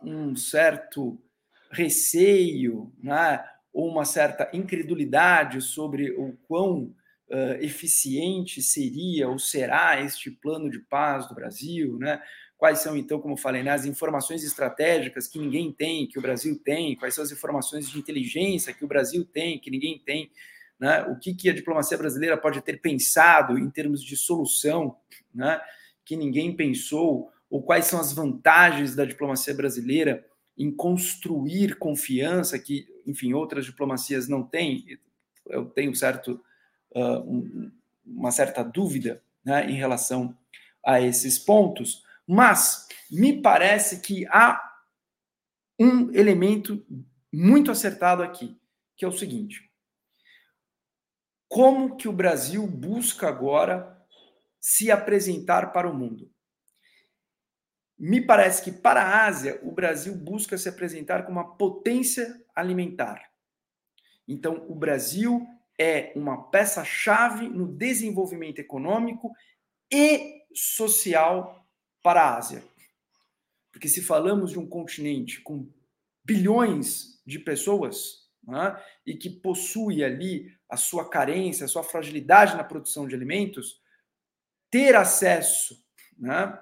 um 0.02 0.34
certo 0.34 1.22
receio, 1.70 2.94
né, 3.04 3.44
ou 3.74 3.90
uma 3.90 4.06
certa 4.06 4.50
incredulidade 4.54 5.62
sobre 5.62 6.12
o 6.12 6.32
quão 6.48 6.96
uh, 7.30 7.54
eficiente 7.60 8.64
seria 8.64 9.28
ou 9.28 9.38
será 9.38 10.02
este 10.02 10.32
plano 10.32 10.70
de 10.70 10.80
paz 10.80 11.28
do 11.28 11.36
Brasil, 11.36 11.98
né? 12.00 12.22
Quais 12.58 12.80
são, 12.80 12.98
então, 12.98 13.20
como 13.20 13.38
falei, 13.38 13.64
né, 13.64 13.72
as 13.72 13.86
informações 13.86 14.44
estratégicas 14.44 15.28
que 15.28 15.40
ninguém 15.40 15.72
tem, 15.72 16.08
que 16.08 16.20
o 16.20 16.22
Brasil 16.22 16.58
tem, 16.62 16.96
quais 16.96 17.14
são 17.14 17.24
as 17.24 17.32
informações 17.32 17.90
de 17.90 18.00
inteligência 18.00 18.74
que 18.74 18.84
o 18.84 18.88
Brasil 18.88 19.26
tem, 19.26 19.60
que 19.60 19.70
ninguém 19.70 20.00
tem, 20.00 20.32
né? 20.80 21.04
O 21.04 21.20
que, 21.20 21.34
que 21.34 21.50
a 21.50 21.54
diplomacia 21.54 21.98
brasileira 21.98 22.38
pode 22.38 22.62
ter 22.62 22.80
pensado 22.80 23.58
em 23.58 23.70
termos 23.70 24.02
de 24.02 24.16
solução, 24.16 24.96
né? 25.36 25.60
Que 26.06 26.16
ninguém 26.16 26.56
pensou, 26.56 27.30
ou 27.50 27.64
quais 27.64 27.86
são 27.86 28.00
as 28.00 28.14
vantagens 28.14 28.96
da 28.96 29.06
diplomacia 29.06 29.54
brasileira 29.54 30.26
em 30.58 30.70
construir 30.70 31.78
confiança 31.78 32.60
que, 32.60 32.86
enfim, 33.08 33.34
outras 33.34 33.66
diplomacias 33.66 34.28
não 34.28 34.44
têm. 34.44 35.00
Eu 35.48 35.66
tenho 35.66 35.96
certo 35.96 36.44
uh, 36.92 37.20
um, 37.22 37.72
uma 38.06 38.32
certa 38.32 38.64
dúvida 38.64 39.24
né, 39.44 39.70
em 39.70 39.76
relação 39.76 40.38
a 40.86 41.02
esses 41.02 41.40
pontos, 41.40 42.04
mas 42.28 42.88
me 43.10 43.42
parece 43.42 44.02
que 44.02 44.28
há 44.28 44.62
um 45.80 46.12
elemento 46.12 46.86
muito 47.32 47.72
acertado 47.72 48.22
aqui, 48.22 48.60
que 48.98 49.06
é 49.06 49.08
o 49.08 49.18
seguinte: 49.18 49.72
como 51.48 51.96
que 51.96 52.08
o 52.08 52.14
Brasil 52.14 52.68
busca 52.68 53.28
agora 53.28 53.98
se 54.60 54.92
apresentar 54.92 55.72
para 55.72 55.90
o 55.90 55.96
mundo? 55.96 56.30
Me 58.00 58.22
parece 58.22 58.64
que 58.64 58.72
para 58.72 59.02
a 59.02 59.26
Ásia, 59.26 59.60
o 59.62 59.72
Brasil 59.72 60.16
busca 60.16 60.58
se 60.58 60.70
apresentar 60.70 61.26
como 61.26 61.38
uma 61.38 61.58
potência 61.58 62.42
alimentar. 62.56 63.30
Então, 64.26 64.66
o 64.70 64.76
Brasil 64.76 65.46
é 65.78 66.14
uma 66.16 66.50
peça-chave 66.50 67.50
no 67.50 67.68
desenvolvimento 67.68 68.60
econômico 68.60 69.34
e 69.92 70.44
social 70.54 71.68
para 72.02 72.22
a 72.22 72.38
Ásia. 72.38 72.64
Porque 73.72 73.90
se 73.90 74.02
falamos 74.02 74.52
de 74.52 74.60
um 74.60 74.68
continente 74.68 75.42
com 75.42 75.70
bilhões 76.24 77.22
de 77.26 77.38
pessoas, 77.38 78.30
né, 78.44 78.82
e 79.06 79.16
que 79.16 79.30
possui 79.30 80.04
ali 80.04 80.56
a 80.70 80.78
sua 80.78 81.10
carência, 81.10 81.66
a 81.66 81.68
sua 81.68 81.84
fragilidade 81.84 82.56
na 82.56 82.64
produção 82.64 83.08
de 83.08 83.16
alimentos, 83.16 83.82
ter 84.72 84.96
acesso 84.96 85.84
né, 86.18 86.58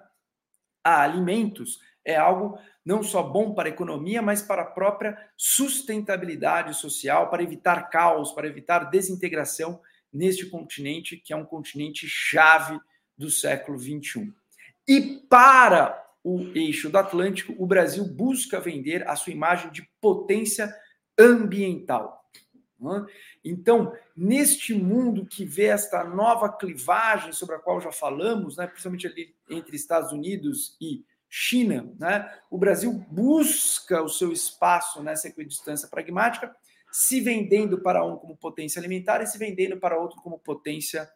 a 0.88 1.02
alimentos 1.02 1.82
é 2.06 2.16
algo 2.16 2.58
não 2.86 3.04
só 3.04 3.22
bom 3.22 3.54
para 3.54 3.68
a 3.68 3.72
economia, 3.72 4.22
mas 4.22 4.42
para 4.42 4.62
a 4.62 4.66
própria 4.66 5.18
sustentabilidade 5.36 6.74
social, 6.74 7.30
para 7.30 7.44
evitar 7.44 7.90
caos, 7.90 8.32
para 8.32 8.48
evitar 8.48 8.90
desintegração 8.90 9.82
neste 10.14 10.46
continente, 10.46 11.18
que 11.18 11.34
é 11.34 11.36
um 11.36 11.44
continente 11.44 12.08
chave 12.08 12.80
do 13.18 13.30
século 13.30 13.78
XXI. 13.78 14.34
E 14.88 15.22
para 15.30 16.02
o 16.24 16.48
eixo 16.56 16.90
do 16.90 16.98
Atlântico, 16.98 17.54
o 17.58 17.68
Brasil 17.68 18.06
busca 18.06 18.62
vender 18.62 19.06
a 19.10 19.18
sua 19.18 19.34
imagem 19.34 19.70
de 19.70 19.86
potência 20.00 20.74
ambiental. 21.20 22.27
Né? 22.80 23.06
Então, 23.44 23.94
neste 24.16 24.74
mundo 24.74 25.26
que 25.26 25.44
vê 25.44 25.66
esta 25.66 26.04
nova 26.04 26.52
clivagem 26.52 27.32
sobre 27.32 27.56
a 27.56 27.60
qual 27.60 27.82
já 27.82 27.92
falamos, 27.92 28.58
né, 28.58 28.68
principalmente 28.68 29.08
ali 29.08 29.36
entre 29.50 29.76
Estados 29.76 30.12
Unidos 30.12 30.78
e 30.80 31.04
China, 31.30 31.92
né, 32.00 32.32
o 32.50 32.58
Brasil 32.58 32.94
busca 33.10 34.02
o 34.02 34.10
seu 34.10 34.32
espaço 34.32 35.04
nessa 35.04 35.28
equidistância 35.28 35.88
pragmática, 35.88 36.56
se 36.92 37.20
vendendo 37.20 37.82
para 37.82 38.04
um 38.06 38.16
como 38.16 38.38
potência 38.38 38.80
alimentar 38.80 39.22
e 39.22 39.28
se 39.28 39.38
vendendo 39.38 39.78
para 39.78 40.00
outro 40.00 40.22
como 40.22 40.40
potência 40.40 41.10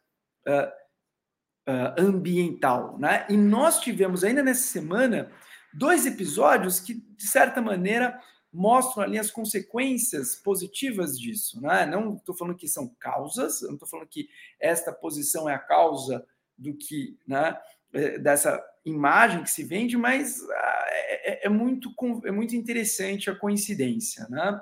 uh, 0.47 1.71
uh, 1.71 1.93
ambiental. 1.97 2.97
Né? 2.99 3.25
E 3.29 3.37
nós 3.37 3.79
tivemos 3.79 4.23
ainda 4.23 4.43
nessa 4.43 4.67
semana 4.67 5.31
dois 5.73 6.05
episódios 6.05 6.79
que, 6.79 6.93
de 6.93 7.25
certa 7.25 7.61
maneira, 7.61 8.19
mostram 8.53 9.03
ali 9.03 9.17
as 9.17 9.31
consequências 9.31 10.35
positivas 10.35 11.17
disso. 11.17 11.61
Né? 11.61 11.85
Não 11.85 12.15
estou 12.15 12.35
falando 12.35 12.57
que 12.57 12.67
são 12.67 12.93
causas, 12.99 13.61
não 13.61 13.73
estou 13.73 13.87
falando 13.87 14.07
que 14.07 14.27
esta 14.59 14.91
posição 14.91 15.49
é 15.49 15.53
a 15.53 15.59
causa 15.59 16.25
do 16.57 16.75
que, 16.75 17.17
né, 17.25 17.57
é, 17.93 18.19
dessa 18.19 18.63
imagem 18.85 19.43
que 19.43 19.49
se 19.49 19.63
vende, 19.63 19.97
mas 19.97 20.41
ah, 20.49 20.85
é, 20.89 21.31
é, 21.31 21.45
é, 21.45 21.49
muito, 21.49 21.93
é 22.25 22.31
muito 22.31 22.55
interessante 22.55 23.29
a 23.29 23.35
coincidência. 23.35 24.27
Né? 24.29 24.61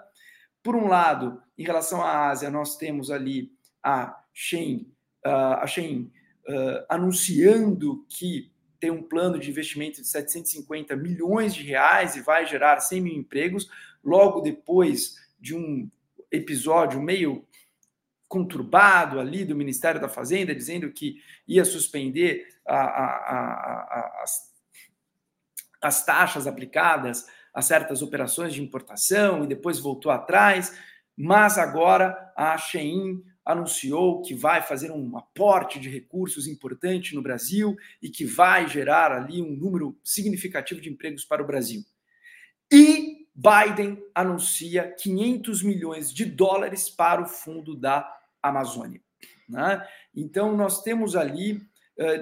Por 0.61 0.75
um 0.75 0.87
lado, 0.87 1.41
em 1.57 1.63
relação 1.63 2.01
à 2.01 2.29
Ásia, 2.29 2.49
nós 2.49 2.77
temos 2.77 3.09
ali 3.09 3.51
a 3.83 4.23
Shein, 4.33 4.91
uh, 5.25 5.29
a 5.29 5.65
uh, 5.65 6.85
anunciando 6.89 8.05
que 8.09 8.51
tem 8.79 8.89
um 8.91 9.03
plano 9.03 9.37
de 9.37 9.49
investimento 9.49 10.01
de 10.01 10.07
750 10.07 10.95
milhões 10.95 11.53
de 11.53 11.63
reais 11.63 12.15
e 12.15 12.21
vai 12.21 12.45
gerar 12.45 12.79
100 12.79 13.01
mil 13.01 13.13
empregos, 13.13 13.69
logo 14.03 14.41
depois 14.41 15.15
de 15.39 15.55
um 15.55 15.89
episódio 16.31 17.01
meio 17.01 17.45
conturbado 18.27 19.19
ali 19.19 19.43
do 19.43 19.55
Ministério 19.55 19.99
da 19.99 20.07
Fazenda, 20.07 20.53
dizendo 20.53 20.91
que 20.91 21.21
ia 21.47 21.65
suspender 21.65 22.47
a, 22.65 22.75
a, 22.75 23.07
a, 23.15 24.23
as, 24.23 24.53
as 25.81 26.05
taxas 26.05 26.45
aplicadas 26.45 27.25
a 27.53 27.61
certas 27.61 28.01
operações 28.01 28.53
de 28.53 28.61
importação 28.61 29.43
e 29.43 29.47
depois 29.47 29.79
voltou 29.79 30.11
atrás, 30.11 30.77
mas 31.17 31.57
agora 31.57 32.31
a 32.37 32.55
Shein 32.57 33.23
anunciou 33.49 34.21
que 34.21 34.35
vai 34.35 34.61
fazer 34.61 34.91
um 34.91 35.17
aporte 35.17 35.79
de 35.79 35.89
recursos 35.89 36.45
importante 36.45 37.15
no 37.15 37.21
Brasil 37.23 37.75
e 37.99 38.07
que 38.07 38.23
vai 38.23 38.67
gerar 38.67 39.11
ali 39.11 39.41
um 39.41 39.55
número 39.55 39.97
significativo 40.03 40.79
de 40.79 40.87
empregos 40.87 41.25
para 41.25 41.41
o 41.41 41.47
Brasil. 41.47 41.83
E 42.71 43.27
Biden 43.33 43.99
anuncia 44.13 44.93
500 44.93 45.63
milhões 45.63 46.13
de 46.13 46.25
dólares 46.25 46.91
para 46.91 47.23
o 47.23 47.27
fundo 47.27 47.75
da 47.75 48.07
Amazônia. 48.39 49.01
Né? 49.47 49.83
Então, 50.15 50.55
nós 50.55 50.83
temos 50.83 51.15
ali, 51.15 51.59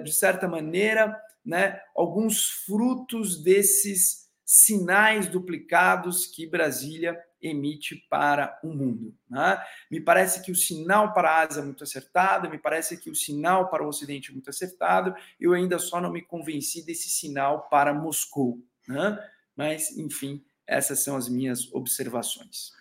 de 0.06 0.14
certa 0.14 0.48
maneira, 0.48 1.14
né, 1.46 1.82
alguns 1.94 2.50
frutos 2.66 3.44
desses 3.44 4.27
sinais 4.50 5.28
duplicados 5.28 6.26
que 6.26 6.48
Brasília 6.48 7.22
emite 7.42 8.08
para 8.10 8.58
o 8.64 8.70
mundo. 8.70 9.14
Né? 9.30 9.62
Me 9.92 10.00
parece 10.00 10.42
que 10.42 10.54
o 10.54 10.56
sinal 10.56 11.14
para 11.14 11.30
a 11.30 11.42
Ásia 11.42 11.60
é 11.60 11.66
muito 11.66 11.84
acertado, 11.84 12.50
me 12.50 12.58
parece 12.58 12.98
que 12.98 13.10
o 13.10 13.16
sinal 13.16 13.70
para 13.70 13.84
o 13.84 13.90
Ocidente 13.90 14.32
é 14.32 14.34
muito 14.34 14.50
acertado, 14.50 15.14
eu 15.38 15.52
ainda 15.52 15.78
só 15.78 16.00
não 16.00 16.14
me 16.14 16.22
convenci 16.22 16.86
desse 16.86 17.10
sinal 17.10 17.68
para 17.70 17.94
Moscou. 17.94 18.58
Né? 18.88 19.20
Mas, 19.54 19.98
enfim, 19.98 20.42
essas 20.66 21.02
são 21.02 21.18
as 21.18 21.28
minhas 21.28 21.70
observações. 21.74 22.72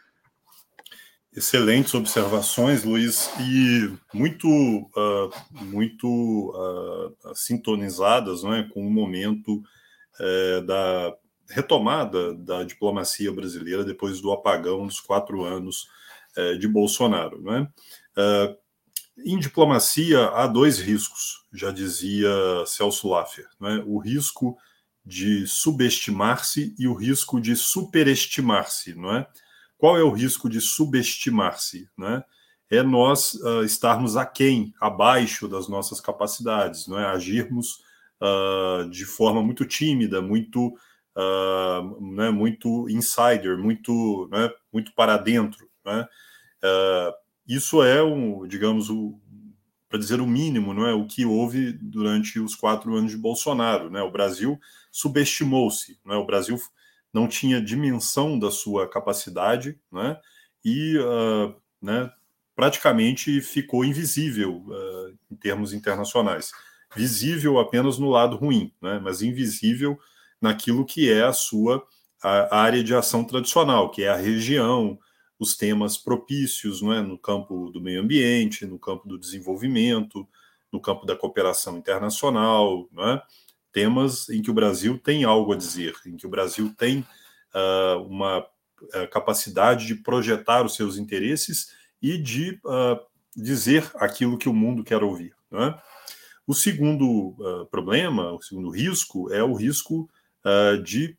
Excelentes 1.33 1.93
observações, 1.95 2.85
Luiz, 2.85 3.29
e 3.41 3.93
muito, 4.15 4.49
uh, 4.49 5.65
muito 5.65 6.07
uh, 6.55 7.35
sintonizadas 7.35 8.45
é, 8.45 8.63
com 8.73 8.87
o 8.87 8.91
momento 8.91 9.63
uh, 10.21 10.63
da 10.65 11.13
retomada 11.49 12.35
da 12.35 12.63
diplomacia 12.65 13.33
brasileira 13.33 13.85
depois 13.85 14.21
do 14.21 14.33
apagão 14.33 14.87
dos 14.87 15.01
quatro 15.01 15.45
anos 15.45 15.89
é, 16.37 16.55
de 16.55 16.69
Bolsonaro. 16.69 17.41
Né? 17.43 17.69
É, 18.17 18.57
em 19.25 19.39
diplomacia 19.39 20.27
há 20.29 20.47
dois 20.47 20.79
riscos, 20.79 21.45
já 21.53 21.71
dizia 21.71 22.29
Celso 22.67 23.09
Laffer: 23.09 23.47
né? 23.61 23.83
o 23.87 23.99
risco 23.99 24.57
de 25.05 25.47
subestimar-se 25.47 26.75
e 26.79 26.89
o 26.89 26.95
risco 26.95 27.41
de 27.41 27.55
superestimar-se. 27.55 28.95
Não 28.95 29.15
é? 29.15 29.27
Qual 29.79 29.97
é 29.97 30.03
o 30.03 30.11
risco 30.11 30.49
de 30.49 30.61
subestimar-se? 30.61 31.89
Né? 31.97 32.23
É 32.69 32.83
nós 32.83 33.35
uh, 33.35 33.63
estarmos 33.63 34.17
aquém, 34.17 34.75
abaixo 34.81 35.47
das 35.47 35.69
nossas 35.69 36.01
capacidades, 36.01 36.89
não 36.89 36.99
é? 36.99 37.07
agirmos 37.07 37.79
uh, 38.21 38.89
de 38.91 39.05
forma 39.05 39.43
muito 39.43 39.65
tímida, 39.65 40.21
muito 40.21 40.77
uh, 41.17 42.15
né, 42.15 42.31
muito 42.31 42.89
insider, 42.89 43.57
muito, 43.57 44.29
né, 44.31 44.51
muito 44.73 44.93
para 44.95 45.17
dentro. 45.17 45.69
Né? 45.85 46.07
Uh, 46.63 47.15
isso 47.49 47.83
é, 47.83 48.03
um, 48.03 48.47
digamos, 48.47 48.89
para 49.89 49.99
dizer 49.99 50.21
o 50.21 50.27
mínimo, 50.27 50.75
não 50.75 50.87
é 50.87 50.93
o 50.93 51.07
que 51.07 51.25
houve 51.25 51.73
durante 51.73 52.39
os 52.39 52.55
quatro 52.55 52.95
anos 52.95 53.13
de 53.13 53.17
Bolsonaro. 53.17 53.91
Né? 53.91 54.03
O 54.03 54.11
Brasil 54.11 54.61
subestimou-se, 54.91 55.99
é? 56.07 56.15
o 56.15 56.27
Brasil 56.27 56.59
não 57.13 57.27
tinha 57.27 57.63
dimensão 57.63 58.39
da 58.39 58.51
sua 58.51 58.89
capacidade, 58.89 59.79
né? 59.91 60.19
e 60.65 60.99
uh, 60.99 61.55
né, 61.81 62.11
praticamente 62.55 63.41
ficou 63.41 63.85
invisível 63.85 64.65
uh, 64.67 65.17
em 65.31 65.37
termos 65.37 65.73
internacionais. 65.73 66.51
Visível 66.95 67.59
apenas 67.59 67.99
no 67.99 68.11
lado 68.11 68.37
ruim, 68.37 68.73
né? 68.83 68.99
mas 69.03 69.23
invisível 69.23 69.99
naquilo 70.47 70.85
que 70.85 71.11
é 71.11 71.25
a 71.25 71.33
sua 71.33 71.85
a, 72.23 72.57
área 72.57 72.83
de 72.83 72.95
ação 72.95 73.25
tradicional, 73.25 73.91
que 73.91 74.03
é 74.03 74.09
a 74.09 74.17
região, 74.17 74.99
os 75.39 75.57
temas 75.57 75.97
propícios 75.97 76.81
não 76.81 76.93
é? 76.93 77.03
no 77.03 77.19
campo 77.19 77.71
do 77.71 77.81
meio 77.81 78.01
ambiente, 78.01 78.65
no 78.65 78.79
campo 78.79 79.07
do 79.09 79.19
desenvolvimento, 79.19 80.27
no 80.73 80.81
campo 80.81 81.05
da 81.05 81.17
cooperação 81.17 81.77
internacional, 81.77 82.89
não 82.93 83.09
é? 83.11 83.23
temas 83.73 84.29
em 84.31 84.41
que 84.41 84.51
o 84.51 84.55
Brasil 84.55 84.99
tem 84.99 85.25
algo 85.25 85.53
a 85.53 85.57
dizer, 85.57 85.95
em 86.07 86.17
que 86.17 86.27
o 86.27 86.31
Brasil 86.31 86.75
tem 86.79 87.01
uh, 87.55 88.01
uma 88.09 88.39
uh, 88.39 89.11
capacidade 89.11 89.87
de 89.87 89.97
projetar 89.97 90.65
os 90.65 90.75
seus 90.75 90.97
interesses 90.97 91.75
e 92.01 92.17
de 92.17 92.59
uh, 92.65 92.99
dizer 93.37 93.91
aquilo 93.97 94.39
que 94.39 94.49
o 94.49 94.55
mundo 94.55 94.83
quer 94.83 95.03
ouvir. 95.03 95.35
É? 95.53 95.75
O 96.47 96.55
segundo 96.55 97.35
problema, 97.71 98.33
o 98.33 98.41
segundo 98.41 98.71
risco, 98.71 99.33
é 99.33 99.43
o 99.43 99.53
risco 99.53 100.09
uh, 100.47 100.81
de 100.81 101.17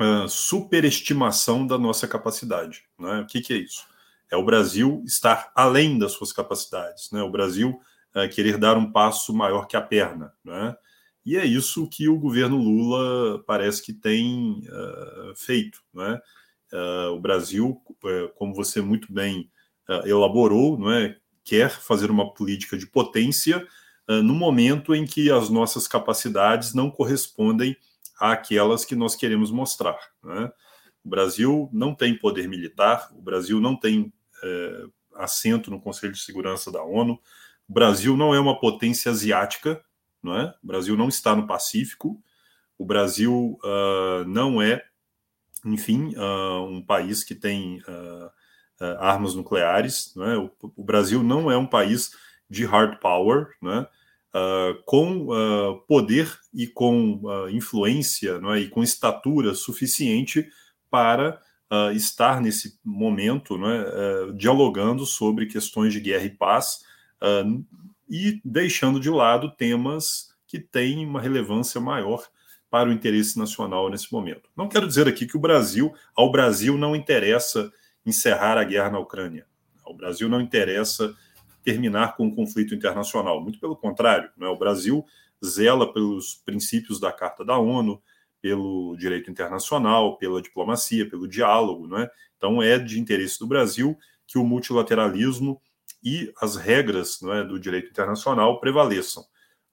uh, 0.00 0.28
superestimação 0.28 1.66
da 1.66 1.76
nossa 1.76 2.08
capacidade. 2.08 2.84
Né? 2.98 3.20
O 3.20 3.26
que, 3.26 3.42
que, 3.42 3.52
é 3.52 3.58
isso? 3.58 3.86
É 4.30 4.36
o 4.36 4.44
Brasil 4.44 5.02
estar 5.06 5.52
além 5.54 5.98
das 5.98 6.12
suas 6.12 6.32
capacidades, 6.32 7.10
né? 7.12 7.22
o 7.22 7.30
Brasil 7.30 7.78
uh, 8.14 8.28
querer 8.30 8.56
dar 8.56 8.78
um 8.78 8.90
passo 8.90 9.34
maior 9.34 9.66
que 9.66 9.76
a 9.76 9.82
perna. 9.82 10.32
Né? 10.42 10.74
E 11.24 11.36
é 11.36 11.44
isso 11.44 11.88
que 11.88 12.08
o 12.08 12.18
governo 12.18 12.56
Lula 12.56 13.42
parece 13.46 13.82
que 13.82 13.92
tem 13.92 14.62
feito. 15.34 15.80
Né? 15.92 16.20
o 17.12 17.18
Brasil, 17.18 17.80
como 18.36 18.54
você 18.54 18.80
muito 18.80 19.12
bem 19.12 19.50
elaborou, 20.04 20.78
não 20.78 20.92
é? 20.92 21.16
quer 21.42 21.68
fazer 21.70 22.12
uma 22.12 22.32
política 22.32 22.78
de 22.78 22.86
potência 22.86 23.66
no 24.08 24.34
momento 24.34 24.94
em 24.94 25.04
que 25.04 25.28
as 25.28 25.50
nossas 25.50 25.88
capacidades 25.88 26.74
não 26.74 26.92
correspondem 26.92 27.76
àquelas 28.18 28.84
que 28.84 28.94
nós 28.94 29.14
queremos 29.14 29.50
mostrar. 29.50 29.98
Né? 30.22 30.50
O 31.04 31.08
Brasil 31.08 31.68
não 31.72 31.94
tem 31.94 32.16
poder 32.16 32.48
militar, 32.48 33.10
o 33.12 33.22
Brasil 33.22 33.60
não 33.60 33.78
tem 33.78 34.12
é, 34.42 34.84
assento 35.14 35.70
no 35.70 35.80
Conselho 35.80 36.12
de 36.12 36.20
Segurança 36.20 36.70
da 36.70 36.82
ONU, 36.82 37.20
o 37.68 37.72
Brasil 37.72 38.16
não 38.16 38.34
é 38.34 38.40
uma 38.40 38.58
potência 38.58 39.10
asiática, 39.10 39.82
não 40.22 40.36
é? 40.36 40.54
o 40.62 40.66
Brasil 40.66 40.96
não 40.96 41.08
está 41.08 41.34
no 41.34 41.46
Pacífico, 41.46 42.22
o 42.78 42.84
Brasil 42.84 43.58
uh, 43.64 44.24
não 44.26 44.60
é, 44.60 44.84
enfim, 45.64 46.14
uh, 46.16 46.64
um 46.64 46.84
país 46.84 47.24
que 47.24 47.34
tem 47.34 47.78
uh, 47.80 48.30
armas 48.98 49.34
nucleares. 49.34 50.14
Né? 50.14 50.36
O, 50.36 50.50
o, 50.76 50.84
Brasil 50.84 51.22
não 51.22 51.50
é 51.50 51.56
um 51.56 51.66
país 51.66 52.12
de 52.48 52.64
hard 52.64 52.98
power, 53.00 53.48
né? 53.62 53.86
Com 54.84 55.28
poder 55.88 56.30
e 56.52 56.66
com 56.66 57.20
influência 57.50 58.38
né? 58.40 58.60
e 58.60 58.68
com 58.68 58.82
estatura 58.82 59.54
suficiente 59.54 60.46
para 60.90 61.40
uh, 61.70 61.92
estar 61.92 62.40
nesse 62.40 62.78
momento 62.84 63.58
né, 63.58 63.84
uh, 63.84 64.32
dialogando 64.32 65.04
sobre 65.04 65.46
questões 65.46 65.92
de 65.92 66.00
guerra 66.00 66.24
e 66.24 66.30
paz 66.30 66.82
uh, 67.22 67.64
e 68.08 68.40
deixando 68.44 69.00
de 69.00 69.10
lado 69.10 69.50
temas 69.56 70.34
que 70.46 70.58
têm 70.58 71.04
uma 71.04 71.20
relevância 71.20 71.80
maior 71.80 72.24
para 72.70 72.88
o 72.88 72.92
interesse 72.92 73.38
nacional 73.38 73.88
nesse 73.88 74.12
momento. 74.12 74.48
Não 74.56 74.68
quero 74.68 74.86
dizer 74.86 75.08
aqui 75.08 75.26
que 75.26 75.36
o 75.36 75.40
Brasil, 75.40 75.92
ao 76.14 76.30
Brasil 76.30 76.76
não 76.76 76.94
interessa 76.94 77.72
encerrar 78.04 78.58
a 78.58 78.64
guerra 78.64 78.90
na 78.90 78.98
Ucrânia. 78.98 79.46
Ao 79.84 79.94
Brasil 79.94 80.28
não 80.28 80.40
interessa 80.40 81.14
terminar 81.66 82.16
com 82.16 82.28
o 82.28 82.34
conflito 82.34 82.76
internacional. 82.76 83.42
Muito 83.42 83.58
pelo 83.58 83.76
contrário, 83.76 84.30
né? 84.36 84.46
o 84.46 84.56
Brasil 84.56 85.04
zela 85.44 85.92
pelos 85.92 86.36
princípios 86.46 87.00
da 87.00 87.10
Carta 87.10 87.44
da 87.44 87.58
ONU, 87.58 88.00
pelo 88.40 88.96
direito 88.96 89.28
internacional, 89.28 90.16
pela 90.16 90.40
diplomacia, 90.40 91.10
pelo 91.10 91.26
diálogo. 91.26 91.88
Né? 91.88 92.08
Então, 92.36 92.62
é 92.62 92.78
de 92.78 93.00
interesse 93.00 93.40
do 93.40 93.48
Brasil 93.48 93.98
que 94.28 94.38
o 94.38 94.44
multilateralismo 94.44 95.60
e 96.04 96.32
as 96.40 96.54
regras 96.54 97.20
é, 97.24 97.42
do 97.42 97.58
direito 97.58 97.90
internacional 97.90 98.60
prevaleçam. 98.60 99.24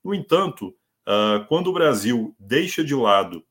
No 0.02 0.12
entanto, 0.12 0.74
uh, 1.06 1.46
quando 1.46 1.68
o 1.68 1.72
Brasil 1.72 2.34
deixa 2.40 2.82
de 2.82 2.94
lado 2.94 3.44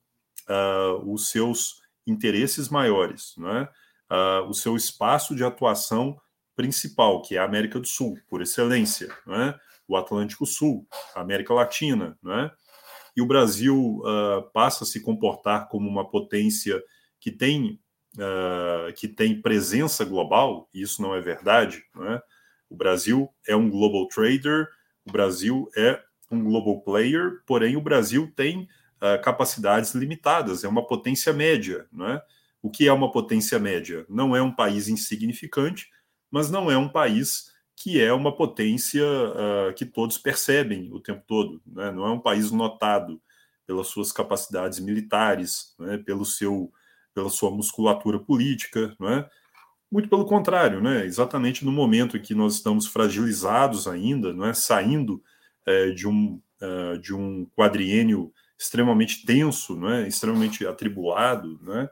uh, 0.49 1.13
os 1.13 1.29
seus 1.29 1.81
interesses 2.05 2.67
maiores, 2.67 3.35
né, 3.37 3.69
uh, 4.11 4.49
o 4.49 4.53
seu 4.53 4.75
espaço 4.75 5.33
de 5.33 5.45
atuação 5.45 6.19
principal, 6.55 7.21
que 7.21 7.35
é 7.35 7.39
a 7.39 7.45
América 7.45 7.79
do 7.79 7.87
Sul, 7.87 8.17
por 8.27 8.41
excelência, 8.41 9.09
né, 9.25 9.55
o 9.87 9.97
Atlântico 9.97 10.45
Sul, 10.45 10.87
a 11.15 11.21
América 11.21 11.53
Latina, 11.53 12.17
né, 12.21 12.51
e 13.15 13.21
o 13.21 13.25
Brasil 13.25 14.01
uh, 14.01 14.49
passa 14.51 14.83
a 14.83 14.87
se 14.87 15.01
comportar 15.01 15.67
como 15.69 15.87
uma 15.87 16.09
potência 16.09 16.81
que 17.19 17.31
tem, 17.31 17.79
uh, 18.15 18.91
que 18.93 19.07
tem 19.07 19.39
presença 19.39 20.03
global, 20.03 20.67
e 20.73 20.81
isso 20.81 21.01
não 21.01 21.13
é 21.15 21.21
verdade. 21.21 21.83
Não 21.93 22.11
é? 22.11 22.21
O 22.69 22.75
Brasil 22.75 23.29
é 23.47 23.55
um 23.55 23.69
global 23.69 24.07
trader, 24.07 24.67
o 25.05 25.11
Brasil 25.11 25.69
é 25.77 26.01
um 26.31 26.43
global 26.43 26.81
player, 26.81 27.43
porém 27.45 27.77
o 27.77 27.81
Brasil 27.81 28.31
tem 28.35 28.67
uh, 28.97 29.21
capacidades 29.21 29.93
limitadas, 29.93 30.63
é 30.63 30.67
uma 30.67 30.85
potência 30.85 31.31
média. 31.31 31.85
Não 31.91 32.07
é? 32.07 32.21
O 32.63 32.71
que 32.71 32.87
é 32.87 32.93
uma 32.93 33.11
potência 33.11 33.59
média? 33.59 34.05
Não 34.09 34.35
é 34.35 34.41
um 34.41 34.51
país 34.51 34.87
insignificante, 34.87 35.87
mas 36.33 36.49
não 36.49 36.71
é 36.71 36.75
um 36.75 36.89
país 36.89 37.51
que 37.75 38.01
é 38.01 38.11
uma 38.11 38.35
potência 38.35 39.03
uh, 39.05 39.71
que 39.75 39.85
todos 39.85 40.17
percebem 40.17 40.91
o 40.91 40.99
tempo 40.99 41.23
todo. 41.27 41.61
Né? 41.63 41.91
Não 41.91 42.07
é 42.07 42.09
um 42.09 42.19
país 42.19 42.49
notado 42.49 43.21
pelas 43.67 43.87
suas 43.87 44.11
capacidades 44.11 44.79
militares, 44.79 45.75
né? 45.77 45.99
pelo 45.99 46.25
seu, 46.25 46.73
pela 47.13 47.29
sua 47.29 47.51
musculatura 47.51 48.19
política. 48.19 48.95
Né? 48.99 49.29
Muito 49.91 50.09
pelo 50.09 50.25
contrário, 50.25 50.81
né? 50.81 51.05
exatamente 51.05 51.63
no 51.63 51.71
momento 51.71 52.17
em 52.17 52.21
que 52.21 52.33
nós 52.33 52.55
estamos 52.55 52.87
fragilizados 52.87 53.87
ainda, 53.87 54.33
não 54.33 54.47
é? 54.47 54.55
saindo 54.55 55.21
é, 55.67 55.91
de, 55.91 56.07
um, 56.07 56.41
uh, 56.63 56.97
de 56.97 57.13
um 57.13 57.45
quadriênio 57.55 58.33
extremamente 58.57 59.23
tenso, 59.23 59.75
não 59.75 59.91
é? 59.91 60.07
extremamente 60.07 60.65
atribulado, 60.65 61.59
né? 61.61 61.87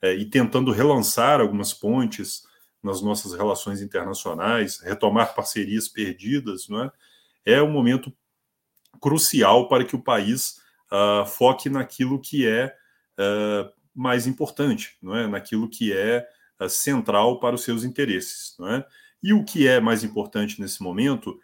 É, 0.00 0.14
e 0.14 0.24
tentando 0.24 0.72
relançar 0.72 1.40
algumas 1.40 1.72
pontes 1.72 2.42
nas 2.82 3.00
nossas 3.00 3.32
relações 3.32 3.80
internacionais, 3.80 4.80
retomar 4.80 5.34
parcerias 5.34 5.88
perdidas, 5.88 6.68
não 6.68 6.84
é? 6.84 6.92
é 7.44 7.62
um 7.62 7.70
momento 7.70 8.12
crucial 9.00 9.68
para 9.68 9.84
que 9.84 9.96
o 9.96 10.02
país 10.02 10.60
uh, 10.90 11.26
foque 11.26 11.68
naquilo 11.68 12.20
que 12.20 12.46
é 12.46 12.74
uh, 13.18 13.72
mais 13.94 14.26
importante, 14.26 14.96
não 15.00 15.14
é? 15.14 15.26
naquilo 15.26 15.68
que 15.68 15.92
é 15.92 16.26
uh, 16.60 16.68
central 16.68 17.38
para 17.38 17.54
os 17.54 17.62
seus 17.62 17.84
interesses. 17.84 18.54
Não 18.58 18.68
é? 18.68 18.86
E 19.22 19.32
o 19.32 19.44
que 19.44 19.68
é 19.68 19.80
mais 19.80 20.02
importante 20.02 20.60
nesse 20.60 20.82
momento, 20.82 21.38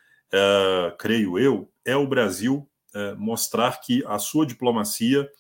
creio 0.99 1.39
eu, 1.39 1.71
é 1.85 1.97
o 1.97 2.09
Brasil 2.09 2.69
mostrar 3.17 3.81
que 3.81 4.05
a 4.05 4.19
sua 4.19 4.45
diplomacia 4.45 5.31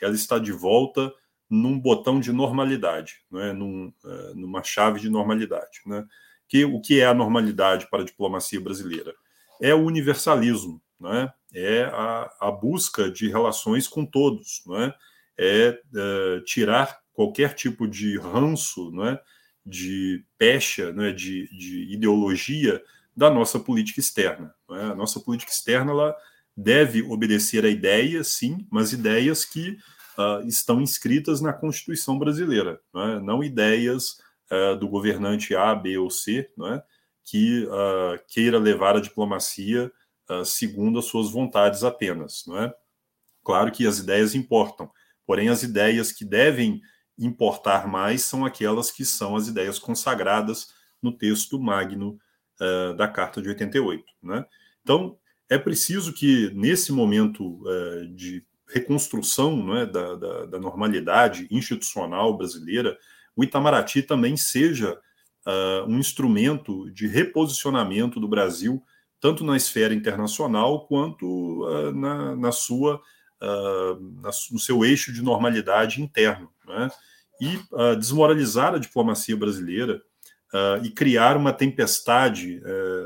ela 0.00 0.14
está 0.14 0.38
de 0.38 0.52
volta 0.52 1.10
num 1.48 1.78
botão 1.78 2.18
de 2.18 2.32
normalidade, 2.32 3.20
né, 3.30 3.52
num, 3.52 3.92
uh, 4.04 4.34
numa 4.34 4.62
chave 4.62 5.00
de 5.00 5.08
normalidade. 5.08 5.80
Né? 5.86 6.04
Que, 6.48 6.64
o 6.64 6.80
que 6.80 7.00
é 7.00 7.06
a 7.06 7.14
normalidade 7.14 7.88
para 7.88 8.02
a 8.02 8.06
diplomacia 8.06 8.60
brasileira? 8.60 9.14
É 9.60 9.74
o 9.74 9.84
universalismo, 9.84 10.82
né? 11.00 11.32
é 11.54 11.84
a, 11.84 12.30
a 12.40 12.50
busca 12.50 13.10
de 13.10 13.28
relações 13.28 13.88
com 13.88 14.04
todos, 14.04 14.62
né? 14.66 14.92
é 15.38 15.78
tirar 16.44 16.98
qualquer 17.12 17.54
tipo 17.54 17.86
de 17.86 18.18
ranço, 18.18 18.90
né? 18.90 19.18
de 19.64 20.24
pecha, 20.36 20.92
né? 20.92 21.12
de, 21.12 21.48
de 21.56 21.92
ideologia 21.92 22.82
da 23.16 23.30
nossa 23.30 23.58
política 23.58 24.00
externa. 24.00 24.54
Né? 24.68 24.82
A 24.82 24.94
nossa 24.94 25.20
política 25.20 25.50
externa 25.50 25.92
ela 25.92 26.14
deve 26.56 27.02
obedecer 27.02 27.64
a 27.64 27.68
ideias, 27.68 28.28
sim, 28.28 28.66
mas 28.70 28.92
ideias 28.92 29.44
que 29.44 29.76
uh, 30.18 30.46
estão 30.46 30.80
inscritas 30.80 31.40
na 31.40 31.52
Constituição 31.52 32.18
brasileira, 32.18 32.80
não, 32.92 33.42
é? 33.42 33.46
ideias 33.46 34.18
uh, 34.50 34.76
do 34.76 34.88
governante 34.88 35.54
A, 35.54 35.74
B 35.74 35.98
ou 35.98 36.10
C, 36.10 36.50
não 36.56 36.74
é? 36.74 36.82
que 37.24 37.64
uh, 37.64 38.18
queira 38.28 38.58
levar 38.58 38.96
a 38.96 39.00
diplomacia 39.00 39.90
segundo 40.44 40.98
as 40.98 41.04
suas 41.04 41.30
vontades 41.30 41.84
apenas. 41.84 42.42
Não 42.48 42.60
é? 42.60 42.74
Claro 43.44 43.70
que 43.70 43.86
as 43.86 44.00
ideias 44.00 44.34
importam, 44.34 44.90
porém 45.24 45.48
as 45.48 45.62
ideias 45.62 46.10
que 46.10 46.24
devem 46.24 46.82
importar 47.16 47.86
mais 47.86 48.22
são 48.22 48.44
aquelas 48.44 48.90
que 48.90 49.04
são 49.04 49.36
as 49.36 49.46
ideias 49.46 49.78
consagradas 49.78 50.74
no 51.00 51.12
texto 51.12 51.60
magno 51.60 52.18
da 52.96 53.06
Carta 53.06 53.40
de 53.40 53.48
88. 53.50 54.04
Né? 54.20 54.44
Então, 54.82 55.16
é 55.48 55.58
preciso 55.58 56.12
que, 56.12 56.50
nesse 56.54 56.92
momento 56.92 57.60
uh, 57.62 58.06
de 58.14 58.44
reconstrução 58.68 59.76
é, 59.76 59.86
da, 59.86 60.14
da, 60.14 60.46
da, 60.46 60.58
normalidade 60.58 61.46
institucional 61.50 62.36
brasileira, 62.36 62.98
o 63.34 63.44
Itamaraty 63.44 64.02
também 64.02 64.36
seja 64.36 64.98
uh, 65.46 65.88
um 65.88 65.98
instrumento 65.98 66.90
de 66.90 67.06
reposicionamento 67.06 68.18
do 68.18 68.28
Brasil, 68.28 68.82
tanto 69.20 69.44
na 69.44 69.56
esfera 69.56 69.94
internacional 69.94 70.86
quanto 70.86 71.64
uh, 71.64 71.92
na, 71.92 72.34
na, 72.34 72.52
sua, 72.52 72.96
uh, 72.96 74.20
na, 74.20 74.30
no 74.50 74.58
seu 74.58 74.84
eixo 74.84 75.12
de 75.12 75.22
normalidade 75.22 76.02
interno. 76.02 76.50
Né? 76.66 76.90
E 77.40 77.60
desmoralizar 77.98 78.74
a 78.74 78.78
diplomacia 78.78 79.36
brasileira 79.36 80.00
e 80.82 80.88
criar 80.88 81.36
uma 81.36 81.52
tempestade, 81.52 82.62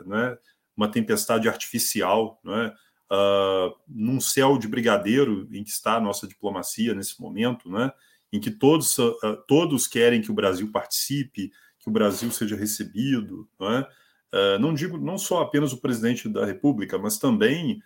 né? 0.07 0.39
uma 0.77 0.87
tempestade 0.87 1.49
artificial, 1.49 2.41
né? 2.45 2.73
Uh, 3.11 3.75
num 3.89 4.21
céu 4.21 4.57
de 4.57 4.69
brigadeiro 4.69 5.49
em 5.51 5.65
que 5.65 5.71
está 5.71 5.97
a 5.97 6.01
nossa 6.01 6.27
diplomacia 6.27 6.95
nesse 6.95 7.21
momento, 7.21 7.71
né? 7.71 7.93
em 8.33 8.39
que 8.39 8.51
todos, 8.51 8.97
uh, 8.99 9.17
todos 9.49 9.87
querem 9.87 10.23
que 10.23 10.31
o 10.31 10.35
Brasil 10.35 10.71
participe, 10.71 11.51
que 11.79 11.89
o 11.89 11.93
Brasil 11.93 12.31
seja 12.31 12.57
recebido. 12.57 13.49
Não, 13.59 13.73
é? 13.73 13.81
uh, 13.81 14.59
não 14.61 14.73
digo 14.73 14.97
não 14.97 15.19
só 15.19 15.43
apenas 15.43 15.73
o 15.73 15.81
presidente 15.81 16.29
da 16.29 16.45
República, 16.45 16.99
mas 16.99 17.19
também 17.19 17.83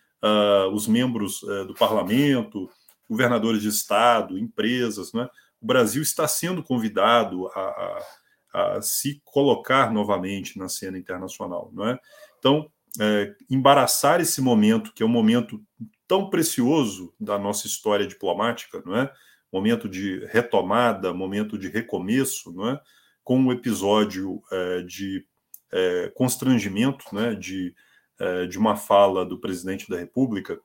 os 0.72 0.88
membros 0.88 1.42
do 1.66 1.74
parlamento, 1.74 2.70
governadores 3.10 3.60
de 3.60 3.68
estado, 3.68 4.38
empresas. 4.38 5.12
Né? 5.12 5.28
O 5.60 5.66
Brasil 5.66 6.02
está 6.02 6.26
sendo 6.26 6.62
convidado 6.62 7.46
a, 7.48 7.60
a, 8.54 8.76
a 8.76 8.80
se 8.80 9.20
colocar 9.22 9.92
novamente 9.92 10.58
na 10.58 10.66
cena 10.66 10.96
internacional. 10.96 11.70
Não 11.74 11.86
é? 11.86 11.98
Então, 12.38 12.70
é, 13.00 13.34
embaraçar 13.50 14.20
esse 14.20 14.40
momento, 14.40 14.92
que 14.92 15.02
é 15.02 15.06
um 15.06 15.08
momento 15.08 15.60
tão 16.06 16.30
precioso 16.30 17.14
da 17.18 17.38
nossa 17.38 17.66
história 17.66 18.06
diplomática, 18.06 18.82
não 18.84 18.96
é? 18.96 19.12
Momento 19.52 19.88
de 19.88 20.24
retomada, 20.26 21.12
momento 21.12 21.56
de 21.58 21.68
recomeço, 21.68 22.52
não 22.52 22.70
é? 22.70 22.80
Com 23.22 23.38
um 23.38 23.52
episódio 23.52 24.42
é, 24.52 24.82
de 24.82 25.26
é, 25.72 26.12
constrangimento, 26.14 27.04
né? 27.12 27.34
De, 27.34 27.74
é, 28.18 28.46
de 28.46 28.58
uma 28.58 28.76
fala 28.76 29.24
do 29.24 29.40
presidente 29.40 29.88
da 29.88 29.96
República 29.96 30.58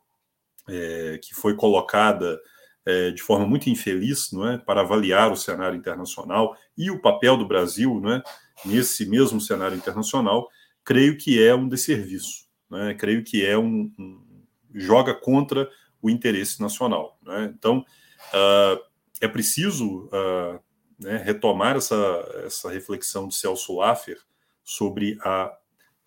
é, 0.68 1.20
que 1.22 1.34
foi 1.34 1.56
colocada 1.56 2.40
é, 2.86 3.12
de 3.12 3.22
forma 3.22 3.46
muito 3.46 3.70
infeliz, 3.70 4.32
não 4.32 4.48
é? 4.48 4.58
Para 4.58 4.82
avaliar 4.82 5.32
o 5.32 5.38
cenário 5.38 5.78
internacional 5.78 6.56
e 6.78 6.92
o 6.92 7.02
papel 7.02 7.38
do 7.38 7.48
Brasil, 7.48 8.00
não 8.00 8.14
é? 8.14 8.24
Nesse 8.66 9.06
mesmo 9.06 9.40
cenário 9.40 9.78
internacional 9.78 10.50
creio 10.90 11.16
que 11.16 11.40
é 11.40 11.54
um 11.54 11.70
desserviço, 11.70 12.48
né? 12.68 12.96
creio 12.96 13.24
que 13.24 13.46
é 13.46 13.56
um, 13.56 13.94
um 14.00 14.44
joga 14.74 15.14
contra 15.14 15.70
o 16.02 16.10
interesse 16.10 16.60
nacional. 16.60 17.20
Né? 17.22 17.54
Então, 17.56 17.86
uh, 18.34 18.84
é 19.22 19.28
preciso 19.28 20.08
uh, 20.08 20.60
né, 20.98 21.18
retomar 21.18 21.76
essa, 21.76 21.96
essa 22.44 22.72
reflexão 22.72 23.28
de 23.28 23.36
Celso 23.36 23.76
Laffer 23.76 24.18
sobre 24.64 25.16
a, 25.22 25.56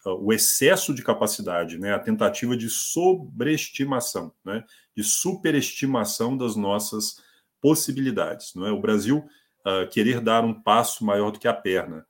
o 0.05 0.33
excesso 0.33 0.93
de 0.93 1.05
capacidade, 1.05 1.79
né, 1.79 1.95
a 1.95 2.01
tentativa 2.01 2.57
de 2.57 2.69
sobreestimação, 2.69 4.33
né, 4.45 4.65
de 4.97 5.05
superestimação 5.05 6.37
das 6.37 6.57
nossas 6.57 7.23
possibilidades. 7.61 8.53
Não 8.57 8.67
é? 8.67 8.73
O 8.73 8.81
Brasil 8.81 9.19
uh, 9.65 9.89
querer 9.89 10.21
dar 10.21 10.45
um 10.45 10.53
passo 10.53 11.05
maior 11.05 11.31
do 11.31 11.39
que 11.39 11.47
a 11.47 11.55
perna. 11.55 12.05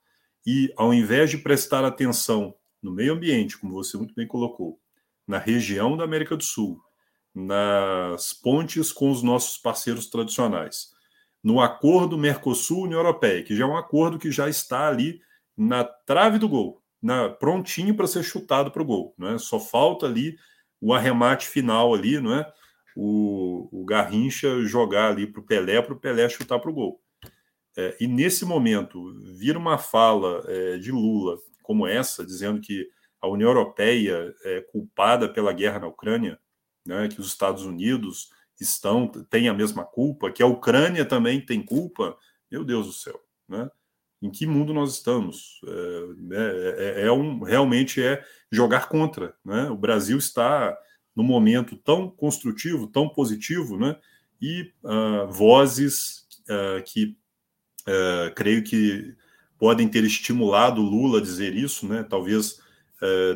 E, 0.47 0.73
ao 0.75 0.95
invés 0.95 1.29
de 1.29 1.37
prestar 1.37 1.85
atenção 1.85 2.55
no 2.83 2.93
meio 2.93 3.12
ambiente, 3.12 3.59
como 3.59 3.74
você 3.74 3.97
muito 3.97 4.14
bem 4.14 4.26
colocou, 4.26 4.78
na 5.26 5.39
região 5.39 5.97
da 5.97 6.05
América 6.05 6.37
do 6.37 6.43
Sul, 6.43 6.80
nas 7.35 8.33
pontes 8.33 8.93
com 8.93 9.11
os 9.11 9.22
nossos 9.22 9.57
parceiros 9.57 10.07
tradicionais, 10.07 10.91
no 11.43 11.61
acordo 11.61 12.18
Mercosul-União 12.18 13.01
Europeia, 13.01 13.43
que 13.43 13.57
já 13.57 13.64
é 13.64 13.66
um 13.66 13.76
acordo 13.76 14.18
que 14.18 14.30
já 14.30 14.49
está 14.49 14.89
ali 14.89 15.20
na 15.57 15.85
trave 15.85 16.39
do 16.39 16.49
gol, 16.49 16.83
na, 17.01 17.28
prontinho 17.28 17.95
para 17.95 18.07
ser 18.07 18.22
chutado 18.22 18.70
para 18.70 18.83
o 18.83 18.87
gol. 18.87 19.14
Né? 19.18 19.39
Só 19.39 19.59
falta 19.59 20.07
ali 20.07 20.37
o 20.80 20.93
arremate 20.93 21.49
final 21.49 21.95
ali, 21.95 22.20
não 22.20 22.35
é? 22.35 22.53
o, 22.97 23.68
o 23.72 23.85
Garrincha 23.85 24.62
jogar 24.62 25.11
ali 25.11 25.26
para 25.26 25.41
o 25.41 25.45
Pelé, 25.45 25.80
para 25.80 25.95
o 25.95 25.99
Pelé 25.99 26.28
chutar 26.28 26.59
para 26.59 26.70
o 26.70 26.74
gol. 26.74 27.01
É, 27.76 27.97
e 28.01 28.07
nesse 28.07 28.45
momento, 28.45 29.14
vir 29.39 29.57
uma 29.57 29.78
fala 29.78 30.45
é, 30.47 30.78
de 30.78 30.93
Lula 30.93 31.39
como 31.63 31.87
essa, 31.87 32.25
dizendo 32.25 32.61
que 32.61 32.89
a 33.21 33.29
União 33.29 33.49
Europeia 33.49 34.35
é 34.45 34.61
culpada 34.61 35.29
pela 35.29 35.53
guerra 35.53 35.81
na 35.81 35.87
Ucrânia, 35.87 36.39
né, 36.87 37.09
que 37.09 37.21
os 37.21 37.29
Estados 37.29 37.65
Unidos 37.65 38.31
estão 38.61 39.07
têm 39.07 39.49
a 39.49 39.55
mesma 39.55 39.85
culpa, 39.85 40.31
que 40.31 40.43
a 40.43 40.47
Ucrânia 40.47 41.05
também 41.05 41.41
tem 41.41 41.63
culpa, 41.63 42.17
meu 42.51 42.65
Deus 42.65 42.87
do 42.87 42.93
céu, 42.93 43.21
né? 43.49 43.71
Em 44.21 44.31
que 44.31 44.47
mundo 44.47 44.73
nós 44.73 44.95
estamos? 44.95 45.61
É, 46.33 47.01
é, 47.03 47.07
é 47.07 47.13
um 47.13 47.43
realmente 47.43 48.01
é 48.01 48.25
jogar 48.53 48.89
contra, 48.89 49.35
né? 49.45 49.69
O 49.69 49.77
Brasil 49.77 50.17
está 50.17 50.77
no 51.15 51.25
momento 51.25 51.77
tão 51.77 52.09
construtivo, 52.09 52.87
tão 52.87 53.09
positivo, 53.09 53.77
né? 53.77 53.99
E 54.41 54.73
uh, 54.85 55.27
vozes 55.29 56.27
uh, 56.49 56.83
que 56.85 57.17
uh, 57.89 58.33
creio 58.35 58.63
que 58.63 59.15
podem 59.63 59.87
ter 59.87 60.03
estimulado 60.03 60.83
Lula 60.83 61.21
a 61.21 61.23
dizer 61.23 61.55
isso, 61.55 61.87
né? 61.87 62.03
Talvez 62.03 62.61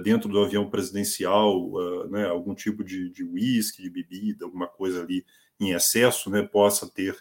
dentro 0.02 0.28
do 0.28 0.42
avião 0.42 0.68
presidencial, 0.68 1.70
né? 2.10 2.26
Algum 2.26 2.52
tipo 2.52 2.82
de 2.82 3.22
uísque, 3.22 3.80
de, 3.82 3.88
de 3.88 3.94
bebida, 3.94 4.44
alguma 4.44 4.66
coisa 4.66 5.04
ali 5.04 5.24
em 5.60 5.70
excesso, 5.70 6.28
né? 6.28 6.42
Possa 6.42 6.90
ter 6.90 7.16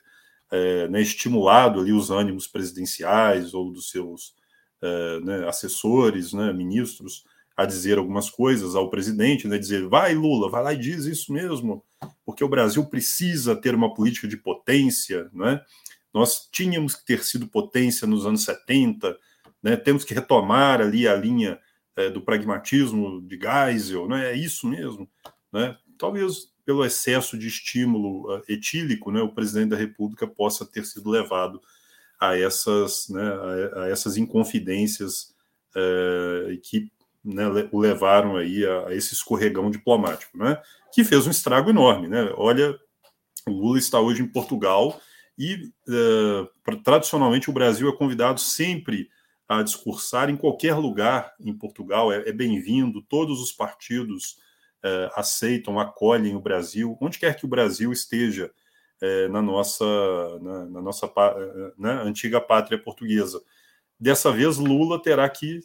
né, 0.89 1.03
estimulado 1.03 1.81
ali 1.81 1.93
os 1.93 2.09
ânimos 2.09 2.47
presidenciais 2.47 3.53
ou 3.53 3.71
dos 3.71 3.91
seus 3.91 4.33
né, 5.23 5.47
assessores, 5.47 6.33
né, 6.33 6.51
ministros, 6.51 7.25
a 7.55 7.63
dizer 7.63 7.99
algumas 7.99 8.31
coisas 8.31 8.75
ao 8.75 8.89
presidente, 8.89 9.47
né, 9.47 9.59
dizer 9.59 9.87
vai 9.87 10.15
Lula, 10.15 10.49
vai 10.49 10.63
lá 10.63 10.73
e 10.73 10.77
diz 10.77 11.05
isso 11.05 11.31
mesmo, 11.31 11.83
porque 12.25 12.43
o 12.43 12.49
Brasil 12.49 12.83
precisa 12.85 13.55
ter 13.55 13.75
uma 13.75 13.93
política 13.93 14.27
de 14.27 14.37
potência, 14.37 15.29
né? 15.31 15.61
Nós 16.15 16.47
tínhamos 16.49 16.95
que 16.95 17.05
ter 17.05 17.21
sido 17.25 17.45
potência 17.45 18.07
nos 18.07 18.25
anos 18.25 18.45
70, 18.45 19.19
né? 19.61 19.75
Temos 19.75 20.05
que 20.05 20.13
retomar 20.13 20.79
ali 20.79 21.05
a 21.05 21.13
linha 21.13 21.59
é, 21.93 22.09
do 22.09 22.21
pragmatismo 22.21 23.21
de 23.21 23.37
Geisel, 23.37 24.07
né? 24.07 24.31
É 24.31 24.33
isso 24.33 24.65
mesmo, 24.65 25.09
né? 25.51 25.77
Talvez 25.97 26.55
pelo 26.65 26.85
excesso 26.85 27.37
de 27.37 27.47
estímulo 27.47 28.33
uh, 28.33 28.41
etílico, 28.49 29.11
né, 29.11 29.21
o 29.21 29.29
presidente 29.29 29.69
da 29.69 29.77
República 29.77 30.25
possa 30.25 30.65
ter 30.65 30.83
sido 30.83 31.11
levado 31.11 31.61
a 32.19 32.35
essas, 32.37 33.07
né, 33.09 33.21
a, 33.75 33.87
essas 33.87 34.17
inconfidências 34.17 35.35
uh, 35.75 36.59
que 36.63 36.91
né, 37.23 37.47
o 37.71 37.79
levaram 37.79 38.35
aí 38.35 38.65
a, 38.65 38.87
a, 38.87 38.95
esse 38.95 39.13
escorregão 39.13 39.69
diplomático, 39.69 40.35
né, 40.35 40.59
que 40.91 41.03
fez 41.03 41.27
um 41.27 41.31
estrago 41.31 41.69
enorme. 41.69 42.07
Né? 42.07 42.33
Olha, 42.35 42.75
o 43.47 43.51
Lula 43.51 43.77
está 43.77 43.99
hoje 43.99 44.23
em 44.23 44.27
Portugal 44.27 44.99
e 45.37 45.71
uh, 45.87 46.77
tradicionalmente 46.83 47.49
o 47.49 47.53
Brasil 47.53 47.89
é 47.89 47.95
convidado 47.95 48.39
sempre 48.39 49.09
a 49.47 49.61
discursar 49.61 50.29
em 50.29 50.37
qualquer 50.37 50.75
lugar 50.75 51.33
em 51.39 51.53
Portugal, 51.53 52.11
é, 52.11 52.27
é 52.27 52.31
bem-vindo, 52.31 53.01
todos 53.03 53.41
os 53.41 53.51
partidos 53.51 54.37
uh, 54.83 55.11
aceitam, 55.15 55.79
acolhem 55.79 56.35
o 56.35 56.41
Brasil, 56.41 56.97
onde 56.99 57.19
quer 57.19 57.35
que 57.35 57.45
o 57.45 57.49
Brasil 57.49 57.91
esteja 57.91 58.51
uh, 59.01 59.31
na 59.31 59.41
nossa, 59.41 59.85
na, 60.41 60.65
na 60.65 60.81
nossa 60.81 61.11
né, 61.77 61.93
antiga 62.03 62.41
pátria 62.41 62.81
portuguesa. 62.81 63.41
Dessa 63.99 64.31
vez, 64.31 64.57
Lula 64.57 65.01
terá 65.01 65.29
que 65.29 65.61